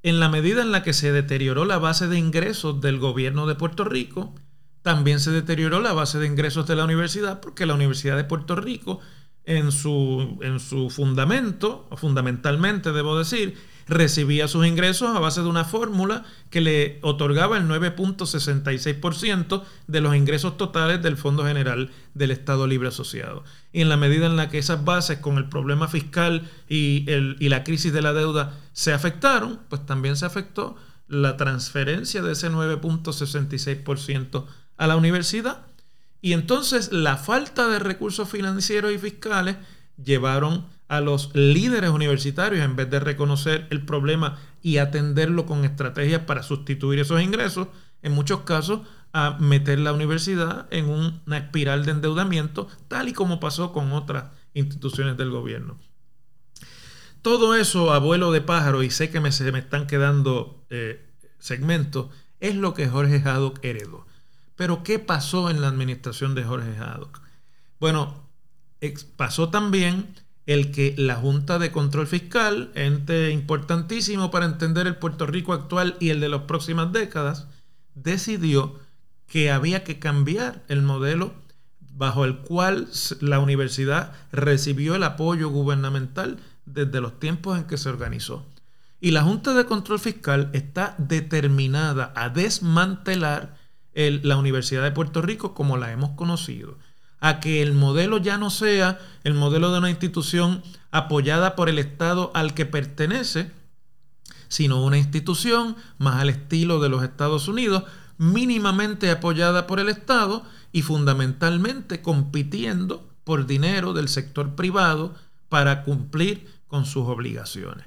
en 0.02 0.18
la 0.18 0.30
medida 0.30 0.62
en 0.62 0.72
la 0.72 0.82
que 0.82 0.94
se 0.94 1.12
deterioró 1.12 1.66
la 1.66 1.76
base 1.76 2.08
de 2.08 2.16
ingresos 2.16 2.80
del 2.80 2.98
gobierno 2.98 3.46
de 3.46 3.54
Puerto 3.54 3.84
Rico, 3.84 4.34
también 4.80 5.20
se 5.20 5.30
deterioró 5.30 5.80
la 5.80 5.92
base 5.92 6.18
de 6.18 6.26
ingresos 6.26 6.66
de 6.66 6.76
la 6.76 6.84
universidad 6.84 7.40
porque 7.42 7.66
la 7.66 7.74
Universidad 7.74 8.16
de 8.16 8.24
Puerto 8.24 8.56
Rico 8.56 9.00
en 9.46 9.72
su, 9.72 10.38
en 10.42 10.60
su 10.60 10.90
fundamento, 10.90 11.88
fundamentalmente 11.96 12.92
debo 12.92 13.16
decir, 13.16 13.56
recibía 13.88 14.48
sus 14.48 14.66
ingresos 14.66 15.16
a 15.16 15.20
base 15.20 15.40
de 15.42 15.48
una 15.48 15.64
fórmula 15.64 16.24
que 16.50 16.60
le 16.60 16.98
otorgaba 17.02 17.56
el 17.56 17.68
9.66% 17.68 19.62
de 19.86 20.00
los 20.00 20.16
ingresos 20.16 20.56
totales 20.56 21.00
del 21.00 21.16
Fondo 21.16 21.44
General 21.44 21.90
del 22.14 22.32
Estado 22.32 22.66
Libre 22.66 22.88
Asociado. 22.88 23.44
Y 23.72 23.82
en 23.82 23.88
la 23.88 23.96
medida 23.96 24.26
en 24.26 24.36
la 24.36 24.48
que 24.48 24.58
esas 24.58 24.84
bases 24.84 25.18
con 25.18 25.38
el 25.38 25.48
problema 25.48 25.86
fiscal 25.86 26.50
y, 26.68 27.04
el, 27.08 27.36
y 27.38 27.48
la 27.48 27.62
crisis 27.62 27.92
de 27.92 28.02
la 28.02 28.12
deuda 28.12 28.58
se 28.72 28.92
afectaron, 28.92 29.60
pues 29.68 29.86
también 29.86 30.16
se 30.16 30.26
afectó 30.26 30.74
la 31.06 31.36
transferencia 31.36 32.20
de 32.22 32.32
ese 32.32 32.50
9.66% 32.50 34.44
a 34.76 34.86
la 34.88 34.96
universidad 34.96 35.64
Y 36.20 36.32
entonces 36.32 36.92
la 36.92 37.16
falta 37.16 37.68
de 37.68 37.78
recursos 37.78 38.28
financieros 38.28 38.92
y 38.92 38.98
fiscales 38.98 39.56
llevaron 40.02 40.66
a 40.88 41.00
los 41.00 41.34
líderes 41.34 41.90
universitarios, 41.90 42.64
en 42.64 42.76
vez 42.76 42.90
de 42.90 43.00
reconocer 43.00 43.66
el 43.70 43.84
problema 43.84 44.38
y 44.62 44.78
atenderlo 44.78 45.46
con 45.46 45.64
estrategias 45.64 46.22
para 46.22 46.42
sustituir 46.42 47.00
esos 47.00 47.20
ingresos, 47.20 47.68
en 48.02 48.12
muchos 48.12 48.40
casos 48.40 48.80
a 49.12 49.36
meter 49.40 49.78
la 49.78 49.92
universidad 49.92 50.66
en 50.70 50.88
una 50.88 51.38
espiral 51.38 51.84
de 51.84 51.92
endeudamiento, 51.92 52.68
tal 52.88 53.08
y 53.08 53.12
como 53.12 53.40
pasó 53.40 53.72
con 53.72 53.92
otras 53.92 54.26
instituciones 54.54 55.16
del 55.16 55.30
gobierno. 55.30 55.78
Todo 57.22 57.56
eso, 57.56 57.92
abuelo 57.92 58.30
de 58.30 58.40
pájaro, 58.40 58.82
y 58.82 58.90
sé 58.90 59.10
que 59.10 59.20
me, 59.20 59.32
se 59.32 59.50
me 59.50 59.58
están 59.58 59.86
quedando 59.86 60.64
eh, 60.70 61.04
segmentos, 61.38 62.08
es 62.40 62.54
lo 62.54 62.74
que 62.74 62.88
Jorge 62.88 63.22
Haddock 63.24 63.58
heredó. 63.64 64.05
Pero 64.56 64.82
¿qué 64.82 64.98
pasó 64.98 65.50
en 65.50 65.60
la 65.60 65.68
administración 65.68 66.34
de 66.34 66.44
Jorge 66.44 66.76
Haddock? 66.78 67.20
Bueno, 67.78 68.26
pasó 69.16 69.50
también 69.50 70.14
el 70.46 70.70
que 70.70 70.94
la 70.96 71.16
Junta 71.16 71.58
de 71.58 71.72
Control 71.72 72.06
Fiscal, 72.06 72.70
ente 72.74 73.30
importantísimo 73.30 74.30
para 74.30 74.46
entender 74.46 74.86
el 74.86 74.96
Puerto 74.96 75.26
Rico 75.26 75.52
actual 75.52 75.96
y 76.00 76.10
el 76.10 76.20
de 76.20 76.28
las 76.28 76.42
próximas 76.42 76.92
décadas, 76.92 77.48
decidió 77.94 78.78
que 79.26 79.50
había 79.50 79.82
que 79.82 79.98
cambiar 79.98 80.64
el 80.68 80.82
modelo 80.82 81.34
bajo 81.80 82.24
el 82.24 82.38
cual 82.38 82.88
la 83.20 83.40
universidad 83.40 84.12
recibió 84.30 84.94
el 84.94 85.02
apoyo 85.02 85.48
gubernamental 85.48 86.38
desde 86.64 87.00
los 87.00 87.18
tiempos 87.18 87.58
en 87.58 87.64
que 87.64 87.78
se 87.78 87.88
organizó. 87.88 88.46
Y 89.00 89.10
la 89.10 89.22
Junta 89.22 89.52
de 89.54 89.66
Control 89.66 89.98
Fiscal 89.98 90.50
está 90.52 90.94
determinada 90.98 92.12
a 92.14 92.28
desmantelar 92.28 93.55
la 93.96 94.36
Universidad 94.36 94.82
de 94.82 94.92
Puerto 94.92 95.22
Rico 95.22 95.54
como 95.54 95.76
la 95.76 95.90
hemos 95.90 96.10
conocido 96.10 96.78
a 97.20 97.40
que 97.40 97.62
el 97.62 97.72
modelo 97.72 98.18
ya 98.18 98.38
no 98.38 98.50
sea 98.50 98.98
el 99.24 99.34
modelo 99.34 99.72
de 99.72 99.78
una 99.78 99.90
institución 99.90 100.62
apoyada 100.90 101.56
por 101.56 101.68
el 101.68 101.78
Estado 101.78 102.30
al 102.34 102.54
que 102.54 102.66
pertenece, 102.66 103.50
sino 104.48 104.84
una 104.84 104.98
institución 104.98 105.76
más 105.98 106.20
al 106.20 106.28
estilo 106.28 106.78
de 106.78 106.88
los 106.88 107.02
Estados 107.02 107.48
Unidos, 107.48 107.84
mínimamente 108.18 109.10
apoyada 109.10 109.66
por 109.66 109.80
el 109.80 109.88
Estado 109.88 110.44
y 110.72 110.82
fundamentalmente 110.82 112.02
compitiendo 112.02 113.08
por 113.24 113.46
dinero 113.46 113.92
del 113.92 114.08
sector 114.08 114.54
privado 114.54 115.14
para 115.48 115.84
cumplir 115.84 116.46
con 116.68 116.84
sus 116.84 117.08
obligaciones. 117.08 117.86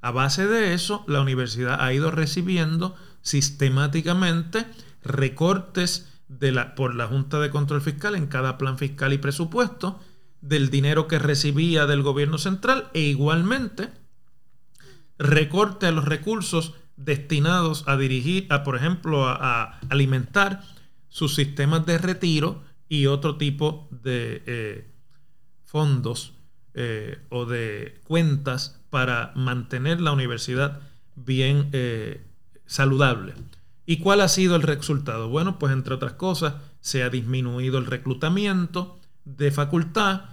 A 0.00 0.12
base 0.12 0.46
de 0.46 0.72
eso, 0.72 1.04
la 1.08 1.20
universidad 1.20 1.80
ha 1.80 1.92
ido 1.92 2.10
recibiendo 2.10 2.94
sistemáticamente 3.22 4.66
recortes 5.02 6.08
la, 6.28 6.74
por 6.74 6.94
la 6.94 7.06
Junta 7.06 7.40
de 7.40 7.50
Control 7.50 7.80
Fiscal 7.80 8.14
en 8.14 8.26
cada 8.26 8.58
plan 8.58 8.78
fiscal 8.78 9.12
y 9.12 9.18
presupuesto 9.18 10.00
del 10.40 10.70
dinero 10.70 11.08
que 11.08 11.18
recibía 11.18 11.86
del 11.86 12.02
gobierno 12.02 12.38
central 12.38 12.88
e 12.94 13.00
igualmente 13.00 13.88
recorte 15.18 15.86
a 15.86 15.90
los 15.90 16.04
recursos 16.04 16.74
destinados 16.96 17.84
a 17.86 17.96
dirigir, 17.96 18.46
a 18.50 18.62
por 18.62 18.76
ejemplo, 18.76 19.26
a, 19.28 19.78
alimentar 19.88 20.62
sus 21.08 21.34
sistemas 21.34 21.86
de 21.86 21.98
retiro 21.98 22.62
y 22.88 23.06
otro 23.06 23.36
tipo 23.36 23.88
de 23.90 24.42
eh, 24.46 24.90
fondos 25.64 26.34
eh, 26.74 27.18
o 27.30 27.46
de 27.46 28.00
cuentas 28.04 28.80
para 28.90 29.32
mantener 29.34 30.00
la 30.00 30.12
universidad 30.12 30.80
bien 31.16 31.68
eh, 31.72 32.24
saludable. 32.66 33.34
¿Y 33.90 34.00
cuál 34.00 34.20
ha 34.20 34.28
sido 34.28 34.54
el 34.54 34.60
resultado? 34.60 35.30
Bueno, 35.30 35.58
pues 35.58 35.72
entre 35.72 35.94
otras 35.94 36.12
cosas, 36.12 36.56
se 36.82 37.02
ha 37.02 37.08
disminuido 37.08 37.78
el 37.78 37.86
reclutamiento 37.86 39.00
de 39.24 39.50
facultad. 39.50 40.24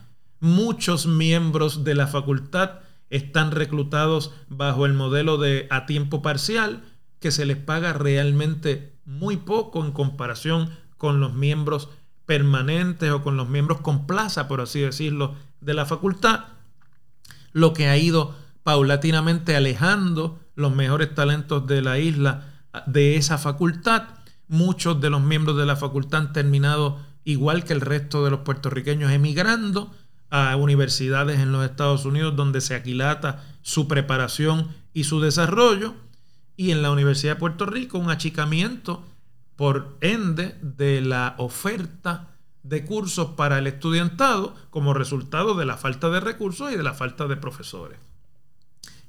Muchos 0.41 1.07
miembros 1.07 1.85
de 1.85 1.95
la 1.95 2.07
facultad 2.07 2.81
están 3.09 3.51
reclutados 3.51 4.33
bajo 4.50 4.85
el 4.85 4.91
modelo 4.91 5.38
de 5.38 5.67
a 5.69 5.85
tiempo 5.85 6.21
parcial, 6.21 6.83
que 7.21 7.31
se 7.31 7.45
les 7.45 7.55
paga 7.55 7.93
realmente 7.93 8.91
muy 9.05 9.38
poco 9.38 9.85
en 9.85 9.93
comparación 9.93 10.71
con 10.97 11.21
los 11.21 11.33
miembros 11.33 11.88
permanentes 12.25 13.09
o 13.09 13.24
con 13.24 13.38
los 13.38 13.47
miembros 13.47 13.79
con 13.79 14.05
plaza, 14.05 14.50
por 14.50 14.59
así 14.59 14.81
decirlo, 14.81 15.33
de 15.62 15.75
la 15.75 15.85
facultad, 15.85 16.47
lo 17.53 17.71
que 17.71 17.88
ha 17.88 17.95
ido 17.95 18.35
paulatinamente 18.63 19.55
alejando 19.55 20.41
los 20.55 20.75
mejores 20.75 21.15
talentos 21.15 21.65
de 21.67 21.81
la 21.81 22.00
isla 22.00 22.51
de 22.86 23.17
esa 23.17 23.38
facultad. 23.38 24.03
Muchos 24.48 25.01
de 25.01 25.10
los 25.10 25.22
miembros 25.22 25.58
de 25.58 25.65
la 25.65 25.75
facultad 25.75 26.22
han 26.22 26.34
terminado 26.34 27.00
igual 27.24 27.63
que 27.63 27.74
el 27.74 27.82
resto 27.82 28.24
de 28.24 28.32
los 28.32 28.41
puertorriqueños 28.41 29.12
emigrando 29.12 29.91
a 30.29 30.55
universidades 30.55 31.39
en 31.39 31.51
los 31.51 31.65
Estados 31.65 32.05
Unidos 32.05 32.36
donde 32.36 32.62
se 32.62 32.75
aquilata 32.75 33.44
su 33.62 33.88
preparación 33.88 34.70
y 34.94 35.05
su 35.05 35.20
desarrollo. 35.20 35.96
Y 36.58 36.72
en 36.72 36.82
la 36.82 36.91
Universidad 36.91 37.34
de 37.34 37.39
Puerto 37.39 37.65
Rico 37.65 37.98
un 37.98 38.10
achicamiento 38.10 39.03
por 39.55 39.98
ende 40.01 40.55
de 40.62 41.01
la 41.01 41.36
oferta 41.38 42.29
de 42.63 42.84
cursos 42.84 43.32
para 43.32 43.60
el 43.60 43.67
estudiantado 43.67 44.55
como 44.70 44.94
resultado 44.94 45.53
de 45.55 45.65
la 45.65 45.77
falta 45.77 46.10
de 46.10 46.20
recursos 46.20 46.72
y 46.72 46.75
de 46.75 46.84
la 46.84 46.94
falta 46.94 47.27
de 47.27 47.38
profesores. 47.38 48.00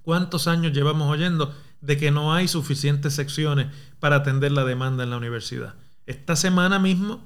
¿Cuántos 0.03 0.47
años 0.47 0.73
llevamos 0.73 1.11
oyendo 1.11 1.55
de 1.81 1.97
que 1.97 2.11
no 2.11 2.35
hay 2.35 2.49
suficientes 2.49 3.15
secciones 3.15 3.69
para 4.01 4.17
atender 4.17 4.53
la 4.53 4.65
demanda 4.65 5.05
en 5.05 5.11
la 5.11 5.17
universidad. 5.17 5.75
Esta 6.07 6.37
semana 6.37 6.79
mismo 6.79 7.25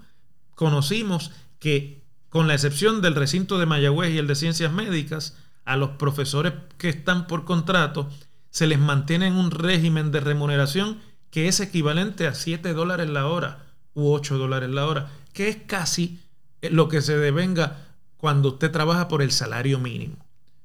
conocimos 0.55 1.33
que, 1.59 2.03
con 2.29 2.49
la 2.49 2.55
excepción 2.55 3.03
del 3.03 3.15
recinto 3.15 3.59
de 3.59 3.67
Mayagüez 3.67 4.13
y 4.13 4.19
el 4.19 4.27
de 4.27 4.35
Ciencias 4.35 4.73
Médicas, 4.73 5.37
a 5.65 5.77
los 5.77 5.91
profesores 5.91 6.55
que 6.79 6.89
están 6.89 7.27
por 7.27 7.45
contrato 7.45 8.09
se 8.51 8.67
les 8.67 8.79
mantiene 8.79 9.29
en 9.29 9.35
un 9.35 9.51
régimen 9.51 10.11
de 10.11 10.21
remuneración 10.21 10.99
que 11.31 11.47
es 11.47 11.61
equivalente 11.61 12.27
a 12.27 12.35
7 12.35 12.73
dólares 12.73 13.09
la 13.09 13.27
hora 13.27 13.67
u 13.95 14.11
8 14.13 14.39
dólares 14.39 14.71
la 14.71 14.87
hora, 14.87 15.11
que 15.33 15.49
es 15.49 15.57
casi 15.57 16.21
lo 16.63 16.89
que 16.89 17.03
se 17.03 17.17
devenga 17.17 17.87
cuando 18.17 18.51
usted 18.51 18.71
trabaja 18.71 19.09
por 19.09 19.23
el 19.23 19.31
salario 19.31 19.79
mínimo. 19.79 20.17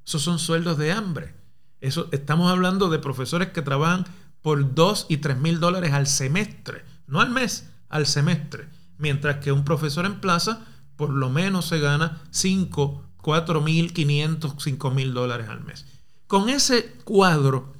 Esos 0.06 0.24
son 0.24 0.40
sueldos 0.40 0.78
de 0.78 0.92
hambre 0.92 1.34
estamos 1.82 2.52
hablando 2.52 2.90
de 2.90 3.00
profesores 3.00 3.50
que 3.50 3.62
trabajan 3.62 4.06
por 4.42 4.74
2 4.76 5.08
y 5.10 5.18
3 5.18 5.38
mil 5.38 5.60
dólares 5.60 5.94
al 5.94 6.08
semestre, 6.08 6.84
no 7.08 7.22
al 7.22 7.30
mes, 7.30 7.70
al 7.90 8.06
semestre. 8.06 8.68
Mientras 8.98 9.38
que 9.38 9.52
un 9.52 9.66
profesor 9.66 10.06
en 10.06 10.22
plaza 10.22 10.66
por 10.96 11.10
lo 11.10 11.30
menos 11.30 11.66
se 11.66 11.80
gana 11.80 12.22
5, 12.32 13.04
4 13.22 13.62
mil, 13.62 13.94
500, 13.94 14.56
5 14.58 14.92
mil 14.92 15.14
dólares 15.14 15.50
al 15.50 15.64
mes. 15.64 15.86
Con 16.28 16.50
ese 16.50 16.94
cuadro 17.04 17.74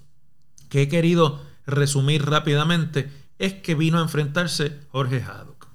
que 0.70 0.84
he 0.84 0.88
querido 0.90 1.42
resumir 1.66 2.26
rápidamente, 2.26 3.12
es 3.40 3.54
que 3.54 3.76
vino 3.76 4.00
a 4.00 4.04
enfrentarse 4.04 4.82
Jorge 4.90 5.22
Haddock. 5.22 5.68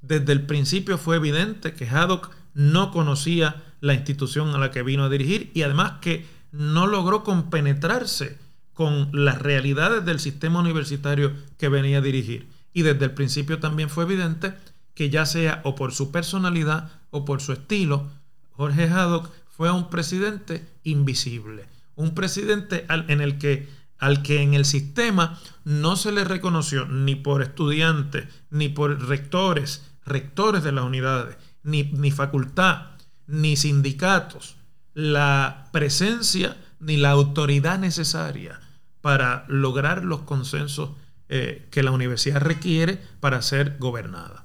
Desde 0.00 0.32
el 0.32 0.46
principio 0.46 0.98
fue 0.98 1.16
evidente 1.16 1.74
que 1.74 1.88
Haddock 1.88 2.30
no 2.54 2.90
conocía 2.90 3.62
la 3.80 3.94
institución 3.94 4.54
a 4.54 4.58
la 4.58 4.70
que 4.70 4.82
vino 4.82 5.04
a 5.04 5.08
dirigir 5.08 5.50
y 5.54 5.62
además 5.62 5.94
que 6.00 6.26
no 6.52 6.86
logró 6.86 7.24
compenetrarse 7.24 8.38
con 8.74 9.10
las 9.12 9.40
realidades 9.40 10.04
del 10.04 10.20
sistema 10.20 10.60
universitario 10.60 11.32
que 11.58 11.68
venía 11.68 11.98
a 11.98 12.02
dirigir. 12.02 12.48
Y 12.72 12.82
desde 12.82 13.04
el 13.04 13.12
principio 13.12 13.58
también 13.58 13.90
fue 13.90 14.04
evidente 14.04 14.54
que 14.94 15.10
ya 15.10 15.26
sea 15.26 15.60
o 15.64 15.74
por 15.74 15.92
su 15.92 16.10
personalidad 16.10 16.90
o 17.10 17.24
por 17.24 17.40
su 17.40 17.52
estilo, 17.52 18.08
Jorge 18.52 18.88
Haddock 18.88 19.30
fue 19.48 19.70
un 19.70 19.90
presidente 19.90 20.66
invisible, 20.84 21.66
un 21.94 22.14
presidente 22.14 22.86
en 22.88 23.20
el 23.20 23.38
que 23.38 23.68
al 23.98 24.22
que 24.22 24.40
en 24.42 24.54
el 24.54 24.64
sistema 24.64 25.38
no 25.64 25.94
se 25.94 26.10
le 26.10 26.24
reconoció 26.24 26.86
ni 26.86 27.16
por 27.16 27.42
estudiantes, 27.42 28.28
ni 28.48 28.70
por 28.70 29.06
rectores, 29.06 29.84
rectores 30.06 30.64
de 30.64 30.72
las 30.72 30.84
unidades, 30.84 31.36
ni, 31.62 31.84
ni 31.84 32.10
facultad, 32.10 32.92
ni 33.26 33.56
sindicatos, 33.56 34.56
la 35.00 35.68
presencia 35.72 36.56
ni 36.78 36.96
la 36.98 37.10
autoridad 37.10 37.78
necesaria 37.78 38.60
para 39.00 39.44
lograr 39.48 40.04
los 40.04 40.22
consensos 40.22 40.90
eh, 41.30 41.68
que 41.70 41.82
la 41.82 41.90
universidad 41.90 42.40
requiere 42.40 43.00
para 43.20 43.40
ser 43.40 43.78
gobernada. 43.78 44.44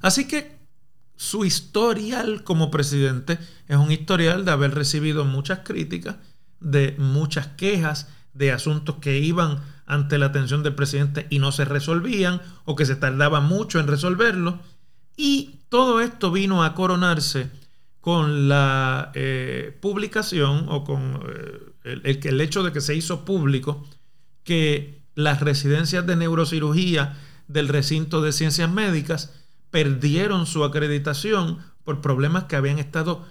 Así 0.00 0.28
que 0.28 0.56
su 1.16 1.44
historial 1.44 2.44
como 2.44 2.70
presidente 2.70 3.38
es 3.66 3.76
un 3.76 3.90
historial 3.90 4.44
de 4.44 4.52
haber 4.52 4.74
recibido 4.74 5.24
muchas 5.24 5.60
críticas, 5.64 6.16
de 6.60 6.94
muchas 6.98 7.48
quejas, 7.48 8.08
de 8.32 8.52
asuntos 8.52 8.96
que 9.00 9.18
iban 9.18 9.60
ante 9.86 10.18
la 10.18 10.26
atención 10.26 10.62
del 10.62 10.74
presidente 10.74 11.26
y 11.30 11.40
no 11.40 11.50
se 11.50 11.64
resolvían 11.64 12.40
o 12.64 12.76
que 12.76 12.86
se 12.86 12.94
tardaba 12.94 13.40
mucho 13.40 13.80
en 13.80 13.88
resolverlo. 13.88 14.60
Y 15.16 15.60
todo 15.68 16.00
esto 16.00 16.30
vino 16.30 16.62
a 16.62 16.74
coronarse 16.74 17.50
con 18.06 18.48
la 18.48 19.10
eh, 19.14 19.76
publicación 19.80 20.66
o 20.68 20.84
con 20.84 21.24
eh, 21.28 21.72
el, 22.04 22.20
el, 22.22 22.40
hecho 22.40 22.62
de 22.62 22.70
que 22.70 22.80
se 22.80 22.94
hizo 22.94 23.24
público 23.24 23.84
que 24.44 25.02
las 25.16 25.40
residencias 25.40 26.06
de 26.06 26.14
neurocirugía 26.14 27.18
del 27.48 27.66
recinto 27.66 28.20
de 28.20 28.30
ciencias 28.30 28.70
médicas 28.70 29.34
perdieron 29.72 30.46
su 30.46 30.62
acreditación 30.62 31.58
por 31.82 32.00
problemas 32.00 32.44
que 32.44 32.54
habían 32.54 32.78
estado 32.78 33.26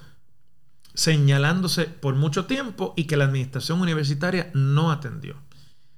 señalándose 0.94 1.86
por 1.86 2.16
mucho 2.16 2.44
tiempo 2.44 2.94
y 2.98 3.06
que 3.06 3.16
la 3.16 3.24
administración 3.24 3.80
universitaria 3.80 4.52
no 4.54 4.92
atendió. 4.92 5.38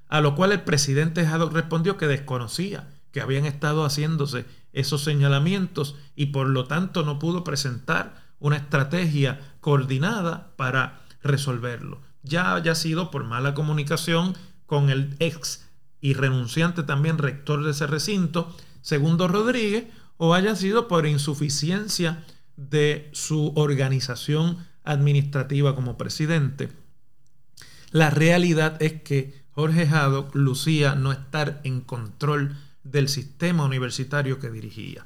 A 0.07 0.22
lo 0.22 0.36
cual 0.36 0.51
el 0.51 0.62
presidente 0.62 1.25
Haddock 1.25 1.51
respondió 1.51 1.98
que 1.98 2.05
desconocía 2.05 2.88
que 3.12 3.22
habían 3.22 3.48
estado 3.48 3.86
haciéndose 3.86 4.46
esos 4.72 5.03
señalamientos 5.03 5.96
y 6.15 6.27
por 6.27 6.48
lo 6.48 6.65
tanto 6.65 7.01
no 7.01 7.17
pudo 7.17 7.43
presentar 7.43 8.26
una 8.39 8.58
estrategia 8.58 9.39
coordinada 9.62 10.53
para 10.56 11.01
resolverlo. 11.24 12.01
Ya 12.24 12.56
haya 12.56 12.75
sido 12.75 13.12
por 13.12 13.24
mala 13.24 13.53
comunicación 13.53 14.36
con 14.65 14.89
el 14.89 15.15
ex 15.20 15.65
y 16.01 16.13
renunciante 16.13 16.84
también 16.84 17.17
rector 17.17 17.63
de 17.63 17.72
ese 17.72 17.88
recinto, 17.88 18.56
Segundo 18.82 19.27
Rodríguez, 19.27 19.86
o 20.17 20.34
haya 20.34 20.56
sido 20.56 20.88
por 20.88 21.06
insuficiencia 21.06 22.24
de 22.56 23.10
su 23.13 23.53
organización 23.56 24.65
administrativa 24.84 25.75
como 25.75 25.98
presidente. 25.98 26.70
La 27.91 28.10
realidad 28.10 28.82
es 28.82 29.01
que 29.01 29.46
Jorge 29.51 29.88
Haddock 29.88 30.36
lucía 30.36 30.96
no 30.96 31.12
estar 31.12 31.62
en 31.63 31.82
control 31.82 32.56
del 32.84 33.10
sistema 33.10 33.65
universitario 33.65 34.39
que 34.39 34.50
dirigía. 34.50 35.06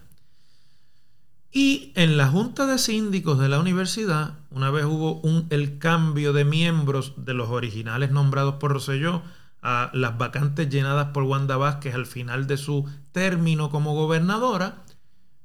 Y 1.51 1.91
en 1.95 2.15
la 2.15 2.27
Junta 2.29 2.65
de 2.65 2.77
Síndicos 2.77 3.37
de 3.37 3.49
la 3.49 3.59
universidad, 3.59 4.35
una 4.51 4.71
vez 4.71 4.85
hubo 4.85 5.19
un, 5.19 5.47
el 5.49 5.79
cambio 5.79 6.31
de 6.31 6.45
miembros 6.45 7.13
de 7.17 7.33
los 7.33 7.49
originales 7.49 8.11
nombrados 8.11 8.55
por 8.55 8.71
Rosselló 8.71 9.21
a 9.61 9.91
las 9.93 10.17
vacantes 10.17 10.69
llenadas 10.69 11.07
por 11.07 11.23
Wanda 11.23 11.57
Vázquez 11.57 11.93
al 11.93 12.05
final 12.05 12.47
de 12.47 12.55
su 12.57 12.89
término 13.11 13.69
como 13.69 13.93
gobernadora, 13.93 14.83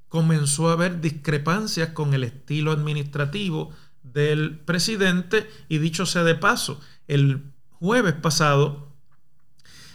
comenzó 0.09 0.71
a 0.71 0.75
haber 0.75 1.01
discrepancias 1.01 1.91
con 1.91 2.15
el 2.15 2.23
estilo 2.23 2.71
administrativo 2.71 3.73
del 4.05 4.59
presidente. 4.61 5.51
Y 5.69 5.79
dicho 5.79 6.07
sea 6.07 6.23
de 6.23 6.37
paso, 6.37 6.81
el 7.09 7.53
jueves 7.73 8.15
pasado 8.15 8.93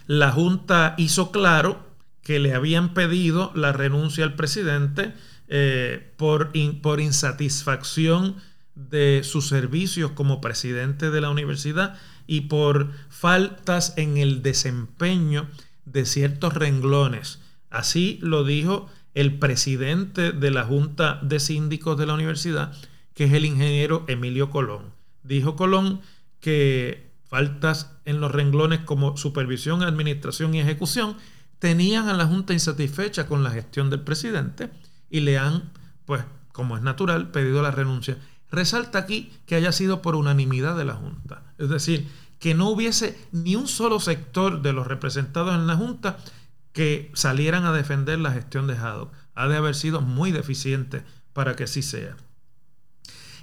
la 0.07 0.31
Junta 0.31 0.93
hizo 0.97 1.31
claro 1.31 1.87
que 2.21 2.39
le 2.39 2.53
habían 2.53 2.93
pedido 2.93 3.51
la 3.55 3.71
renuncia 3.71 4.25
al 4.25 4.35
presidente 4.35 5.13
eh, 5.53 6.13
por, 6.15 6.53
por 6.81 7.01
insatisfacción 7.01 8.37
de 8.73 9.19
sus 9.25 9.49
servicios 9.49 10.11
como 10.11 10.39
presidente 10.39 11.11
de 11.11 11.19
la 11.19 11.29
universidad 11.29 11.97
y 12.25 12.41
por 12.41 12.91
faltas 13.09 13.93
en 13.97 14.17
el 14.17 14.41
desempeño 14.43 15.49
de 15.83 16.05
ciertos 16.05 16.53
renglones. 16.53 17.41
Así 17.69 18.17
lo 18.21 18.45
dijo 18.45 18.87
el 19.13 19.39
presidente 19.39 20.31
de 20.31 20.51
la 20.51 20.63
Junta 20.63 21.19
de 21.21 21.41
Síndicos 21.41 21.97
de 21.97 22.05
la 22.05 22.13
universidad, 22.13 22.73
que 23.13 23.25
es 23.25 23.33
el 23.33 23.43
ingeniero 23.43 24.05
Emilio 24.07 24.51
Colón. 24.51 24.93
Dijo 25.23 25.57
Colón 25.57 25.99
que 26.39 27.11
faltas 27.25 27.91
en 28.05 28.21
los 28.21 28.31
renglones 28.31 28.79
como 28.79 29.17
supervisión, 29.17 29.83
administración 29.83 30.55
y 30.55 30.61
ejecución 30.61 31.17
tenían 31.59 32.07
a 32.07 32.13
la 32.13 32.25
Junta 32.25 32.53
insatisfecha 32.53 33.27
con 33.27 33.43
la 33.43 33.51
gestión 33.51 33.89
del 33.89 33.99
presidente 33.99 34.69
y 35.11 35.19
le 35.19 35.37
han, 35.37 35.71
pues, 36.05 36.23
como 36.51 36.77
es 36.77 36.81
natural, 36.81 37.29
pedido 37.29 37.61
la 37.61 37.69
renuncia. 37.69 38.17
Resalta 38.49 38.97
aquí 38.99 39.31
que 39.45 39.55
haya 39.55 39.71
sido 39.71 40.01
por 40.01 40.15
unanimidad 40.15 40.75
de 40.75 40.85
la 40.85 40.95
Junta. 40.95 41.43
Es 41.57 41.69
decir, 41.69 42.07
que 42.39 42.55
no 42.55 42.69
hubiese 42.69 43.17
ni 43.31 43.55
un 43.55 43.67
solo 43.67 43.99
sector 43.99 44.61
de 44.61 44.73
los 44.73 44.87
representados 44.87 45.53
en 45.53 45.67
la 45.67 45.75
Junta 45.75 46.17
que 46.73 47.11
salieran 47.13 47.65
a 47.65 47.73
defender 47.73 48.19
la 48.19 48.31
gestión 48.31 48.65
de 48.65 48.77
Haddock. 48.77 49.13
Ha 49.35 49.47
de 49.47 49.57
haber 49.57 49.75
sido 49.75 50.01
muy 50.01 50.31
deficiente 50.31 51.03
para 51.33 51.55
que 51.55 51.65
así 51.65 51.81
sea. 51.81 52.15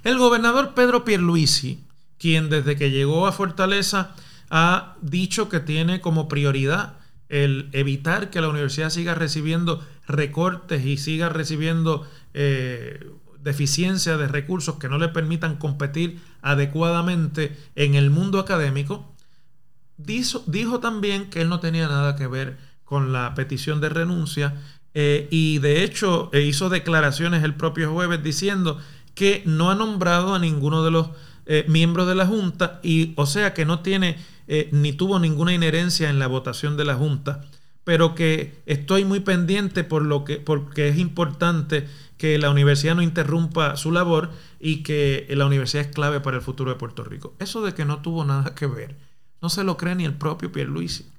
El 0.03 0.17
gobernador 0.17 0.73
Pedro 0.73 1.05
Pierluisi, 1.05 1.83
quien 2.17 2.49
desde 2.49 2.75
que 2.75 2.91
llegó 2.91 3.27
a 3.27 3.31
Fortaleza 3.31 4.15
ha 4.49 4.95
dicho 5.01 5.49
que 5.49 5.59
tiene 5.59 6.01
como 6.01 6.27
prioridad 6.27 6.97
el 7.29 7.69
evitar 7.73 8.31
que 8.31 8.41
la 8.41 8.49
universidad 8.49 8.89
siga 8.89 9.13
recibiendo 9.13 9.85
recortes 10.09 10.85
y 10.85 10.97
siga 10.97 11.29
recibiendo 11.29 12.05
eh, 12.33 13.07
deficiencia 13.41 14.17
de 14.17 14.27
recursos 14.27 14.75
que 14.75 14.89
no 14.89 14.97
le 14.97 15.07
permitan 15.07 15.55
competir 15.55 16.19
adecuadamente 16.41 17.55
en 17.75 17.95
el 17.95 18.09
mundo 18.09 18.39
académico, 18.39 19.13
dijo, 19.97 20.43
dijo 20.47 20.79
también 20.79 21.29
que 21.29 21.41
él 21.41 21.49
no 21.49 21.59
tenía 21.59 21.87
nada 21.87 22.15
que 22.15 22.27
ver 22.27 22.57
con 22.83 23.13
la 23.13 23.33
petición 23.35 23.79
de 23.79 23.89
renuncia 23.89 24.55
eh, 24.95 25.27
y 25.29 25.59
de 25.59 25.83
hecho 25.83 26.29
eh, 26.33 26.41
hizo 26.41 26.69
declaraciones 26.69 27.43
el 27.43 27.53
propio 27.53 27.93
jueves 27.93 28.23
diciendo 28.23 28.79
que 29.13 29.43
no 29.45 29.69
ha 29.69 29.75
nombrado 29.75 30.33
a 30.33 30.39
ninguno 30.39 30.83
de 30.83 30.91
los 30.91 31.09
miembros 31.67 32.07
de 32.07 32.13
la 32.13 32.27
Junta 32.27 32.79
y 32.83 33.13
o 33.15 33.25
sea 33.25 33.55
que 33.55 33.65
no 33.65 33.79
tiene 33.79 34.17
ni 34.71 34.93
tuvo 34.93 35.17
ninguna 35.17 35.51
inherencia 35.51 36.11
en 36.11 36.19
la 36.19 36.27
votación 36.27 36.77
de 36.77 36.85
la 36.85 36.93
Junta, 36.93 37.41
pero 37.89 38.13
que 38.13 38.61
estoy 38.67 39.03
muy 39.03 39.19
pendiente 39.19 39.83
por 39.83 40.05
lo 40.05 40.23
que, 40.23 40.37
porque 40.37 40.89
es 40.89 40.99
importante 40.99 41.87
que 42.17 42.37
la 42.37 42.51
universidad 42.51 42.93
no 42.93 43.01
interrumpa 43.01 43.77
su 43.77 43.91
labor 43.91 44.29
y 44.59 44.83
que 44.83 45.25
la 45.31 45.47
universidad 45.47 45.87
es 45.87 45.91
clave 45.91 46.19
para 46.19 46.37
el 46.37 46.43
futuro 46.43 46.69
de 46.69 46.77
Puerto 46.77 47.03
Rico. 47.03 47.33
Eso 47.39 47.63
de 47.63 47.73
que 47.73 47.85
no 47.85 48.03
tuvo 48.03 48.25
nada 48.25 48.53
que 48.53 48.67
ver, 48.67 48.95
no 49.41 49.49
se 49.49 49.63
lo 49.63 49.75
cree 49.75 49.95
ni 49.95 50.05
el 50.05 50.13
propio 50.13 50.51
Pierluisi. 50.51 51.09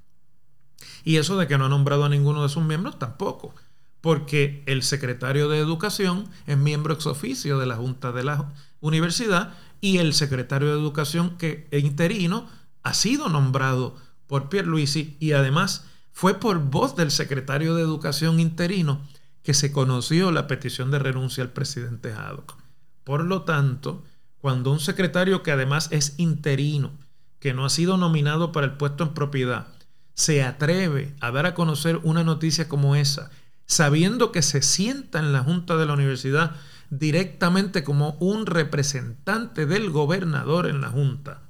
Y 1.03 1.17
eso 1.17 1.37
de 1.37 1.49
que 1.49 1.59
no 1.59 1.65
ha 1.65 1.69
nombrado 1.69 2.05
a 2.05 2.09
ninguno 2.09 2.45
de 2.45 2.49
sus 2.49 2.63
miembros 2.63 3.01
tampoco, 3.01 3.53
porque 4.01 4.63
el 4.67 4.85
secretario 4.85 5.49
de 5.49 5.59
Educación 5.59 6.29
es 6.47 6.57
miembro 6.57 6.95
ex 6.95 7.05
oficio 7.07 7.59
de 7.59 7.67
la 7.67 7.75
Junta 7.75 8.13
de 8.13 8.23
la 8.23 8.53
Universidad 8.79 9.55
y 9.81 9.99
el 9.99 10.15
secretario 10.15 10.69
de 10.69 10.81
Educación 10.81 11.37
que 11.37 11.67
interino 11.73 12.47
ha 12.85 12.95
sido 12.95 13.29
nombrado 13.29 13.97
por 14.29 14.49
Pierluisi 14.49 15.17
y 15.19 15.33
además 15.33 15.90
fue 16.21 16.35
por 16.35 16.59
voz 16.59 16.97
del 16.97 17.11
secretario 17.11 17.75
de 17.75 17.81
Educación 17.81 18.41
interino 18.41 19.01
que 19.43 19.55
se 19.55 19.73
conoció 19.73 20.31
la 20.31 20.47
petición 20.47 20.91
de 20.91 20.99
renuncia 20.99 21.43
al 21.43 21.49
presidente 21.49 22.13
Haddock. 22.13 22.59
Por 23.05 23.25
lo 23.25 23.45
tanto, 23.45 24.05
cuando 24.39 24.71
un 24.71 24.81
secretario 24.81 25.43
que 25.43 25.51
además 25.51 25.89
es 25.93 26.17
interino, 26.19 26.91
que 27.39 27.55
no 27.55 27.65
ha 27.65 27.71
sido 27.71 27.97
nominado 27.97 28.53
para 28.53 28.67
el 28.67 28.75
puesto 28.75 29.03
en 29.03 29.15
propiedad, 29.15 29.69
se 30.13 30.43
atreve 30.43 31.15
a 31.23 31.31
dar 31.31 31.47
a 31.47 31.55
conocer 31.55 31.99
una 32.03 32.23
noticia 32.23 32.69
como 32.69 32.97
esa, 32.97 33.31
sabiendo 33.65 34.31
que 34.31 34.43
se 34.43 34.61
sienta 34.61 35.21
en 35.21 35.33
la 35.33 35.43
Junta 35.43 35.79
de 35.79 35.87
la 35.87 35.95
Universidad 35.95 36.55
directamente 36.91 37.83
como 37.83 38.19
un 38.21 38.45
representante 38.45 39.65
del 39.65 39.89
gobernador 39.89 40.67
en 40.67 40.83
la 40.83 40.91
Junta 40.91 41.41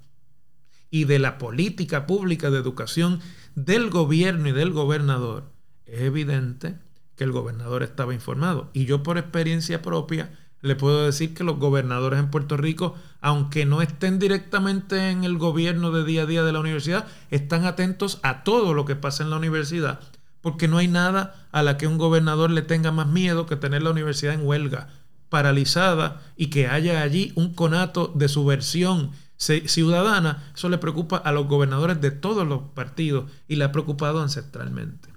y 0.90 1.05
de 1.05 1.18
la 1.18 1.38
política 1.38 2.07
pública 2.07 2.50
de 2.50 2.59
educación 2.59 3.20
del 3.55 3.90
gobierno 3.90 4.48
y 4.48 4.53
del 4.53 4.72
gobernador, 4.72 5.53
es 5.87 6.00
evidente 6.03 6.76
que 7.16 7.24
el 7.24 7.33
gobernador 7.33 7.83
estaba 7.83 8.14
informado. 8.14 8.70
Y 8.72 8.87
yo 8.87 9.03
por 9.03 9.18
experiencia 9.18 9.83
propia 9.83 10.31
le 10.62 10.76
puedo 10.76 11.05
decir 11.05 11.35
que 11.35 11.44
los 11.44 11.59
gobernadores 11.59 12.18
en 12.18 12.31
Puerto 12.31 12.57
Rico, 12.57 12.94
aunque 13.20 13.64
no 13.64 13.83
estén 13.83 14.18
directamente 14.18 15.11
en 15.11 15.24
el 15.24 15.38
gobierno 15.38 15.90
de 15.90 16.05
día 16.05 16.22
a 16.22 16.26
día 16.26 16.42
de 16.42 16.53
la 16.53 16.61
universidad, 16.61 17.07
están 17.31 17.64
atentos 17.64 18.20
a 18.22 18.44
todo 18.44 18.74
lo 18.74 18.85
que 18.85 18.96
pasa 18.96 19.22
en 19.22 19.31
la 19.31 19.37
universidad, 19.37 20.00
porque 20.42 20.68
no 20.68 20.79
hay 20.79 20.88
nada 20.88 21.46
a 21.53 21.62
la 21.62 21.76
que 21.76 21.87
un 21.87 21.98
gobernador 21.98 22.50
le 22.50 22.62
tenga 22.62 22.92
más 22.92 23.07
miedo 23.07 23.46
que 23.46 23.57
tener 23.57 23.83
la 23.83 23.90
universidad 23.90 24.35
en 24.35 24.46
huelga, 24.46 24.88
paralizada 25.29 26.20
y 26.37 26.48
que 26.48 26.66
haya 26.66 27.03
allí 27.03 27.33
un 27.37 27.55
conato 27.55 28.12
de 28.14 28.29
subversión 28.29 29.12
ciudadana. 29.40 30.53
Eso 30.55 30.68
le 30.68 30.79
preocupa 30.79 31.16
a 31.16 31.33
los 31.33 31.48
gobernadores 31.48 32.00
de 32.00 32.11
todos 32.11 32.46
los 32.46 32.61
partidos 32.74 33.31
y 33.48 33.57
le 33.57 33.64
ha 33.64 33.72
preocupado 33.72 34.20
ancestralmente. 34.20 35.09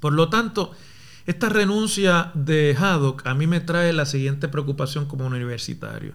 Por 0.00 0.14
lo 0.14 0.28
tanto, 0.28 0.72
esta 1.26 1.48
renuncia 1.48 2.30
de 2.34 2.76
Haddock 2.78 3.26
a 3.26 3.34
mí 3.34 3.46
me 3.46 3.60
trae 3.60 3.92
la 3.92 4.06
siguiente 4.06 4.48
preocupación 4.48 5.06
como 5.06 5.26
universitario. 5.26 6.14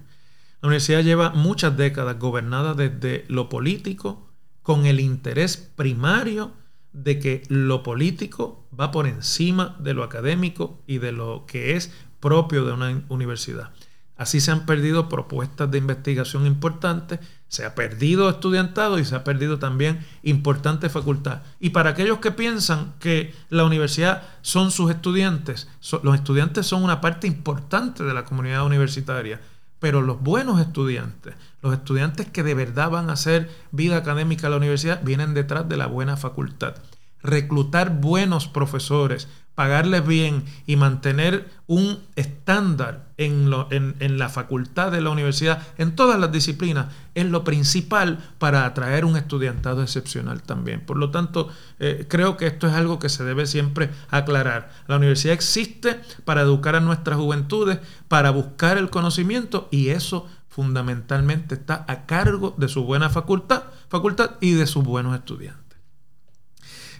La 0.62 0.68
universidad 0.68 1.04
lleva 1.04 1.30
muchas 1.30 1.78
décadas 1.78 2.20
gobernada 2.20 2.74
desde 2.74 3.26
lo 3.30 3.48
político 3.48 4.28
con 4.62 4.86
el 4.86 5.00
interés 5.00 5.58
primario 5.58 6.52
de 6.92 7.20
que 7.20 7.44
lo 7.48 7.82
político 7.84 8.68
va 8.78 8.92
por 8.92 9.08
encima 9.08 9.78
de 9.80 9.94
lo 9.94 10.04
académico 10.04 10.84
y 10.86 10.98
de 10.98 11.12
lo 11.12 11.46
que 11.48 11.76
es 11.76 11.92
propio 12.20 12.66
de 12.66 12.74
una 12.74 13.04
universidad. 13.10 13.72
Así 14.20 14.42
se 14.42 14.52
han 14.52 14.66
perdido 14.66 15.08
propuestas 15.08 15.72
de 15.72 15.78
investigación 15.78 16.46
importantes, 16.46 17.22
se 17.48 17.64
ha 17.64 17.74
perdido 17.74 18.30
estudiantado 18.30 19.00
y 19.00 19.06
se 19.06 19.16
ha 19.16 19.24
perdido 19.24 19.60
también 19.60 20.06
importante 20.24 20.90
facultad. 20.90 21.42
Y 21.62 21.70
para 21.70 21.92
aquellos 21.92 22.20
que 22.20 22.32
piensan 22.32 22.96
que 23.00 23.34
la 23.50 23.64
universidad 23.64 24.24
son 24.42 24.72
sus 24.72 24.92
estudiantes, 24.92 25.70
los 26.04 26.16
estudiantes 26.16 26.68
son 26.68 26.84
una 26.84 27.00
parte 27.00 27.28
importante 27.28 28.04
de 28.04 28.14
la 28.14 28.26
comunidad 28.26 28.66
universitaria, 28.66 29.40
pero 29.80 30.02
los 30.02 30.20
buenos 30.20 30.60
estudiantes, 30.60 31.36
los 31.62 31.74
estudiantes 31.74 32.28
que 32.28 32.44
de 32.44 32.56
verdad 32.56 32.90
van 32.90 33.10
a 33.10 33.14
hacer 33.14 33.50
vida 33.72 33.96
académica 33.96 34.48
en 34.48 34.52
la 34.52 34.58
universidad, 34.58 35.02
vienen 35.02 35.34
detrás 35.34 35.70
de 35.70 35.78
la 35.78 35.88
buena 35.88 36.18
facultad. 36.18 36.76
Reclutar 37.24 38.02
buenos 38.02 38.50
profesores 38.50 39.30
pagarles 39.60 40.08
bien 40.08 40.46
y 40.68 40.78
mantener 40.78 41.50
un 41.68 42.00
estándar 42.16 43.10
en, 43.18 43.52
en, 43.70 44.18
la 44.18 44.30
facultad 44.30 44.90
de 44.90 45.02
la 45.02 45.10
universidad, 45.10 45.62
en 45.78 45.98
todas 45.98 46.18
las 46.18 46.32
disciplinas, 46.32 46.86
es 47.14 47.26
lo 47.26 47.44
principal 47.44 48.20
para 48.38 48.64
atraer 48.64 49.04
un 49.04 49.18
estudiantado 49.18 49.84
excepcional 49.84 50.44
también. 50.44 50.86
Por 50.86 50.96
lo 50.96 51.12
tanto, 51.12 51.50
eh, 51.78 52.06
creo 52.08 52.38
que 52.38 52.48
esto 52.48 52.68
es 52.68 52.74
algo 52.74 53.00
que 53.00 53.10
se 53.10 53.26
debe 53.26 53.46
siempre 53.48 53.90
aclarar. 54.10 54.72
La 54.88 54.96
universidad 54.96 55.34
existe 55.34 56.00
para 56.24 56.40
educar 56.40 56.78
a 56.78 56.80
nuestras 56.80 57.18
juventudes, 57.18 57.80
para 58.08 58.30
buscar 58.30 58.78
el 58.78 58.90
conocimiento 58.90 59.68
y 59.72 59.90
eso 59.90 60.26
fundamentalmente 60.48 61.56
está 61.56 61.84
a 61.90 62.06
cargo 62.06 62.56
de 62.58 62.70
su 62.70 62.86
buena 62.86 63.10
facultad, 63.10 63.64
facultad 63.90 64.38
y 64.40 64.54
de 64.54 64.68
sus 64.68 64.86
buenos 64.86 65.14
estudiantes. 65.18 65.78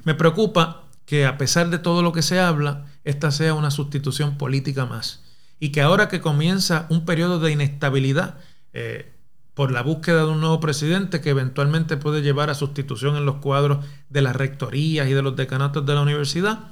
Me 0.04 0.14
preocupa 0.14 0.89
que 1.10 1.26
a 1.26 1.40
pesar 1.40 1.72
de 1.72 1.80
todo 1.80 2.04
lo 2.04 2.12
que 2.12 2.22
se 2.22 2.40
habla, 2.40 2.86
esta 3.04 3.32
sea 3.32 3.56
una 3.56 3.72
sustitución 3.72 4.38
política 4.38 4.86
más. 4.86 5.24
Y 5.60 5.70
que 5.70 5.82
ahora 5.82 6.08
que 6.08 6.22
comienza 6.22 6.86
un 6.90 7.04
periodo 7.04 7.40
de 7.40 7.52
inestabilidad 7.52 8.38
eh, 8.74 9.12
por 9.56 9.72
la 9.72 9.82
búsqueda 9.82 10.26
de 10.26 10.30
un 10.30 10.40
nuevo 10.40 10.60
presidente 10.60 11.20
que 11.20 11.32
eventualmente 11.32 11.98
puede 11.98 12.22
llevar 12.22 12.52
a 12.52 12.54
sustitución 12.54 13.16
en 13.16 13.26
los 13.26 13.38
cuadros 13.38 13.84
de 14.10 14.22
las 14.22 14.36
rectorías 14.36 15.10
y 15.10 15.14
de 15.14 15.24
los 15.24 15.36
decanatos 15.36 15.84
de 15.84 15.96
la 15.96 16.04
universidad, 16.04 16.68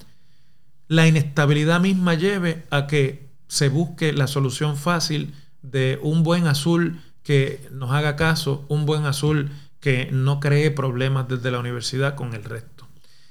la 0.87 1.07
inestabilidad 1.07 1.81
misma 1.81 2.13
lleve 2.13 2.63
a 2.69 2.85
que 2.85 3.31
se 3.47 3.69
busque 3.69 4.13
la 4.13 4.27
solución 4.27 4.77
fácil 4.77 5.33
de 5.63 5.97
un 6.03 6.21
buen 6.21 6.45
azul 6.45 7.01
que 7.23 7.67
nos 7.71 7.89
haga 7.89 8.15
caso, 8.15 8.67
un 8.69 8.85
buen 8.85 9.07
azul 9.07 9.49
que 9.79 10.09
no 10.11 10.39
cree 10.39 10.69
problemas 10.69 11.27
desde 11.27 11.49
la 11.49 11.57
universidad 11.57 12.13
con 12.13 12.35
el 12.35 12.43
resto. 12.43 12.76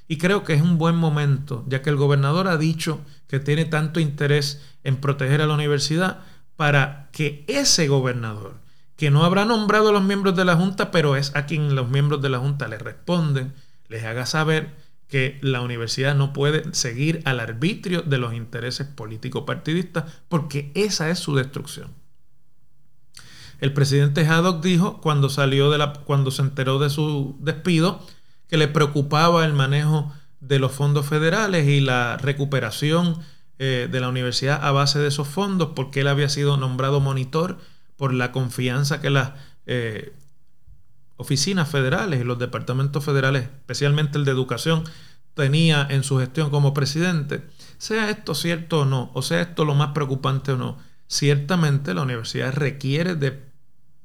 Y 0.09 0.19
creo 0.19 0.45
que 0.45 0.55
es 0.55 0.62
un 0.62 0.79
buen 0.79 0.97
momento, 0.97 1.64
ya 1.66 1.83
que 1.83 1.90
el 1.90 1.97
gobernador 1.97 2.49
ha 2.49 2.57
dicho 2.57 3.01
que 3.27 3.40
tiene 3.40 3.64
tanto 3.64 4.01
interés 4.01 4.62
en 4.85 4.97
proteger 4.97 5.40
a 5.40 5.47
la 5.47 5.55
universidad, 5.55 6.21
para 6.57 7.09
que 7.12 7.45
ese 7.49 7.88
gobernador, 7.88 8.55
que 8.97 9.11
no 9.11 9.25
habrá 9.25 9.45
nombrado 9.45 9.90
a 9.90 9.92
los 9.92 10.05
miembros 10.05 10.37
de 10.37 10.45
la 10.45 10.57
Junta, 10.57 10.90
pero 10.90 11.16
es 11.16 11.35
a 11.37 11.45
quien 11.45 11.75
los 11.75 11.88
miembros 11.88 12.23
de 12.23 12.31
la 12.31 12.38
Junta 12.38 12.66
le 12.69 12.79
responden, 12.79 13.53
les 13.88 14.05
haga 14.05 14.27
saber 14.27 14.75
que 15.09 15.38
la 15.42 15.61
universidad 15.61 16.14
no 16.14 16.33
puede 16.33 16.73
seguir 16.75 17.23
al 17.25 17.40
arbitrio 17.40 18.03
de 18.03 18.19
los 18.19 18.35
intereses 18.35 18.87
político-partidistas, 18.87 20.05
porque 20.29 20.73
esa 20.75 21.11
es 21.11 21.19
su 21.19 21.35
destrucción. 21.35 21.90
El 23.61 23.73
presidente 23.73 24.27
Haddock 24.27 24.62
dijo 24.62 25.01
cuando 25.01 25.31
salió 25.31 25.71
de 25.71 25.79
la, 25.79 25.92
cuando 25.92 26.31
se 26.31 26.42
enteró 26.42 26.79
de 26.79 26.90
su 26.90 27.37
despido, 27.40 28.05
que 28.49 28.57
le 28.57 28.69
preocupaba 28.69 29.45
el 29.45 29.53
manejo 29.53 30.13
de 30.41 30.59
los 30.59 30.73
fondos 30.73 31.07
federales 31.07 31.67
y 31.67 31.81
la 31.81 32.17
recuperación 32.17 33.19
eh, 33.59 33.89
de 33.91 34.01
la 34.01 34.09
universidad 34.09 34.65
a 34.65 34.71
base 34.71 34.99
de 34.99 35.09
esos 35.09 35.29
fondos, 35.29 35.71
porque 35.75 36.01
él 36.01 36.09
había 36.09 36.29
sido 36.29 36.57
nombrado 36.57 37.01
monitor 37.01 37.59
por 37.97 38.13
la 38.13 38.31
confianza 38.31 39.01
que 39.01 39.11
las 39.11 39.33
eh, 39.67 40.13
oficinas 41.17 41.69
federales 41.69 42.21
y 42.21 42.25
los 42.25 42.39
departamentos 42.39 43.05
federales, 43.05 43.45
especialmente 43.45 44.19
el 44.19 44.25
de 44.25 44.33
educación, 44.33 44.85
tenía 45.35 45.87
en 45.89 46.03
su 46.03 46.19
gestión 46.19 46.51
como 46.51 46.75
presidente. 46.75 47.43
Sea 47.79 48.11
esto 48.11 48.35
cierto 48.35 48.81
o 48.81 48.85
no, 48.85 49.11
o 49.15 49.23
sea 49.23 49.41
esto 49.41 49.65
lo 49.65 49.75
más 49.75 49.93
preocupante 49.93 50.53
o 50.53 50.57
no, 50.57 50.79
ciertamente 51.09 51.95
la 51.95 52.03
universidad 52.03 52.53
requiere 52.55 53.15
de 53.15 53.43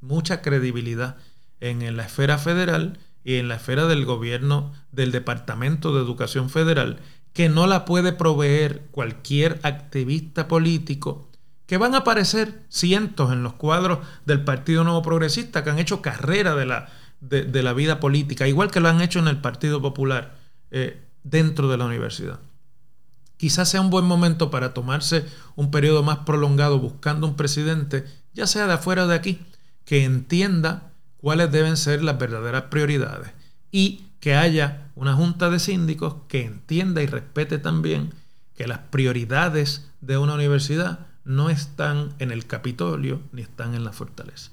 mucha 0.01 0.41
credibilidad 0.41 1.17
en 1.59 1.95
la 1.95 2.05
esfera 2.05 2.37
federal 2.37 2.99
y 3.23 3.35
en 3.35 3.47
la 3.47 3.55
esfera 3.55 3.85
del 3.85 4.05
gobierno 4.05 4.73
del 4.91 5.11
Departamento 5.11 5.93
de 5.93 6.01
Educación 6.01 6.49
Federal 6.49 6.99
que 7.33 7.49
no 7.49 7.67
la 7.67 7.85
puede 7.85 8.11
proveer 8.13 8.87
cualquier 8.91 9.59
activista 9.63 10.47
político, 10.47 11.29
que 11.65 11.77
van 11.77 11.95
a 11.95 11.99
aparecer 11.99 12.65
cientos 12.69 13.31
en 13.31 13.43
los 13.43 13.53
cuadros 13.53 13.99
del 14.25 14.43
Partido 14.43 14.83
Nuevo 14.83 15.01
Progresista 15.01 15.63
que 15.63 15.69
han 15.69 15.79
hecho 15.79 16.01
carrera 16.01 16.55
de 16.55 16.65
la, 16.65 16.89
de, 17.21 17.63
la 17.63 17.73
vida 17.73 17.99
política, 17.99 18.47
igual 18.47 18.71
que 18.71 18.81
lo 18.81 18.89
han 18.89 19.01
hecho 19.01 19.19
en 19.19 19.29
el 19.29 19.39
Partido 19.39 19.81
Popular 19.81 20.35
eh, 20.71 21.01
dentro 21.23 21.69
de 21.69 21.77
la 21.77 21.85
universidad. 21.85 22.39
Quizás 23.37 23.69
sea 23.69 23.81
un 23.81 23.89
buen 23.89 24.05
momento 24.05 24.51
para 24.51 24.73
tomarse 24.73 25.25
un 25.55 25.71
periodo 25.71 26.03
más 26.03 26.19
prolongado 26.19 26.79
buscando 26.79 27.25
un 27.25 27.35
presidente, 27.35 28.05
ya 28.33 28.45
sea 28.45 28.67
de 28.67 28.73
afuera 28.73 29.07
de 29.07 29.15
aquí, 29.15 29.39
que 29.85 30.03
entienda 30.03 30.90
cuáles 31.21 31.51
deben 31.51 31.77
ser 31.77 32.03
las 32.03 32.17
verdaderas 32.17 32.63
prioridades 32.63 33.31
y 33.71 34.05
que 34.19 34.35
haya 34.35 34.91
una 34.95 35.13
junta 35.13 35.49
de 35.49 35.59
síndicos 35.59 36.15
que 36.27 36.43
entienda 36.43 37.01
y 37.01 37.07
respete 37.07 37.57
también 37.57 38.13
que 38.55 38.67
las 38.67 38.79
prioridades 38.79 39.89
de 40.01 40.17
una 40.17 40.33
universidad 40.33 41.07
no 41.23 41.49
están 41.49 42.13
en 42.19 42.31
el 42.31 42.45
Capitolio 42.45 43.21
ni 43.31 43.41
están 43.41 43.75
en 43.75 43.83
la 43.83 43.93
fortaleza. 43.93 44.51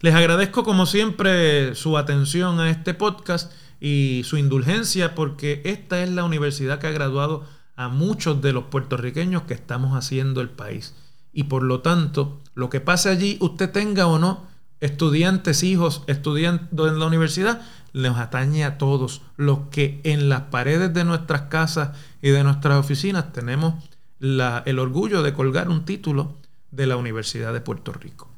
Les 0.00 0.14
agradezco 0.14 0.64
como 0.64 0.86
siempre 0.86 1.74
su 1.74 1.98
atención 1.98 2.58
a 2.58 2.70
este 2.70 2.94
podcast 2.94 3.52
y 3.80 4.22
su 4.24 4.36
indulgencia 4.38 5.14
porque 5.14 5.60
esta 5.64 6.02
es 6.02 6.10
la 6.10 6.24
universidad 6.24 6.78
que 6.78 6.86
ha 6.86 6.92
graduado 6.92 7.46
a 7.76 7.88
muchos 7.88 8.42
de 8.42 8.52
los 8.52 8.64
puertorriqueños 8.64 9.42
que 9.42 9.54
estamos 9.54 9.96
haciendo 9.96 10.40
el 10.40 10.50
país. 10.50 10.94
Y 11.32 11.44
por 11.44 11.62
lo 11.62 11.80
tanto, 11.80 12.40
lo 12.54 12.68
que 12.68 12.80
pase 12.80 13.08
allí, 13.08 13.36
usted 13.40 13.70
tenga 13.70 14.06
o 14.06 14.18
no 14.18 14.49
estudiantes, 14.80 15.62
hijos, 15.62 16.02
estudiando 16.06 16.88
en 16.88 16.98
la 16.98 17.06
universidad, 17.06 17.62
nos 17.92 18.18
atañe 18.18 18.64
a 18.64 18.78
todos 18.78 19.22
los 19.36 19.68
que 19.70 20.00
en 20.04 20.28
las 20.28 20.42
paredes 20.42 20.94
de 20.94 21.04
nuestras 21.04 21.42
casas 21.42 21.96
y 22.22 22.30
de 22.30 22.44
nuestras 22.44 22.78
oficinas 22.78 23.32
tenemos 23.32 23.74
el 24.20 24.78
orgullo 24.78 25.22
de 25.22 25.32
colgar 25.32 25.68
un 25.68 25.84
título 25.84 26.36
de 26.70 26.86
la 26.86 26.96
Universidad 26.96 27.52
de 27.52 27.60
Puerto 27.60 27.92
Rico. 27.92 28.28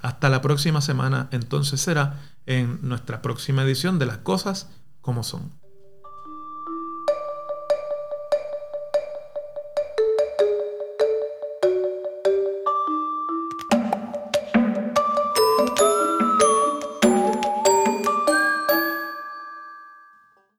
Hasta 0.00 0.28
la 0.28 0.42
próxima 0.42 0.80
semana, 0.80 1.28
entonces 1.30 1.80
será 1.80 2.20
en 2.46 2.78
nuestra 2.82 3.22
próxima 3.22 3.62
edición 3.62 3.98
de 3.98 4.06
las 4.06 4.18
cosas 4.18 4.68
como 5.00 5.22
son. 5.22 5.61